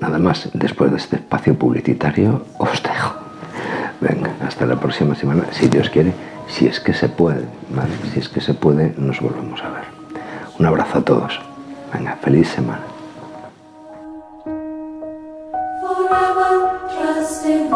Nada 0.00 0.18
más, 0.18 0.48
después 0.54 0.90
de 0.92 0.96
este 0.96 1.16
espacio 1.16 1.58
publicitario, 1.58 2.44
os 2.56 2.82
dejo. 2.82 3.14
Venga, 4.00 4.30
hasta 4.46 4.64
la 4.64 4.76
próxima 4.76 5.14
semana, 5.16 5.44
si 5.50 5.68
Dios 5.68 5.90
quiere, 5.90 6.14
si 6.46 6.66
es 6.66 6.80
que 6.80 6.94
se 6.94 7.08
puede, 7.08 7.44
¿vale? 7.68 7.92
Si 8.14 8.20
es 8.20 8.28
que 8.28 8.40
se 8.40 8.54
puede, 8.54 8.94
nos 8.96 9.20
volvemos 9.20 9.60
a 9.62 9.70
ver. 9.70 9.84
Un 10.58 10.66
abrazo 10.66 10.98
a 10.98 11.02
todos. 11.02 11.49
Venga, 11.92 12.16
feliz 12.22 12.48
semana. 12.48 13.00
forever 15.80 16.80
trusting 16.92 17.72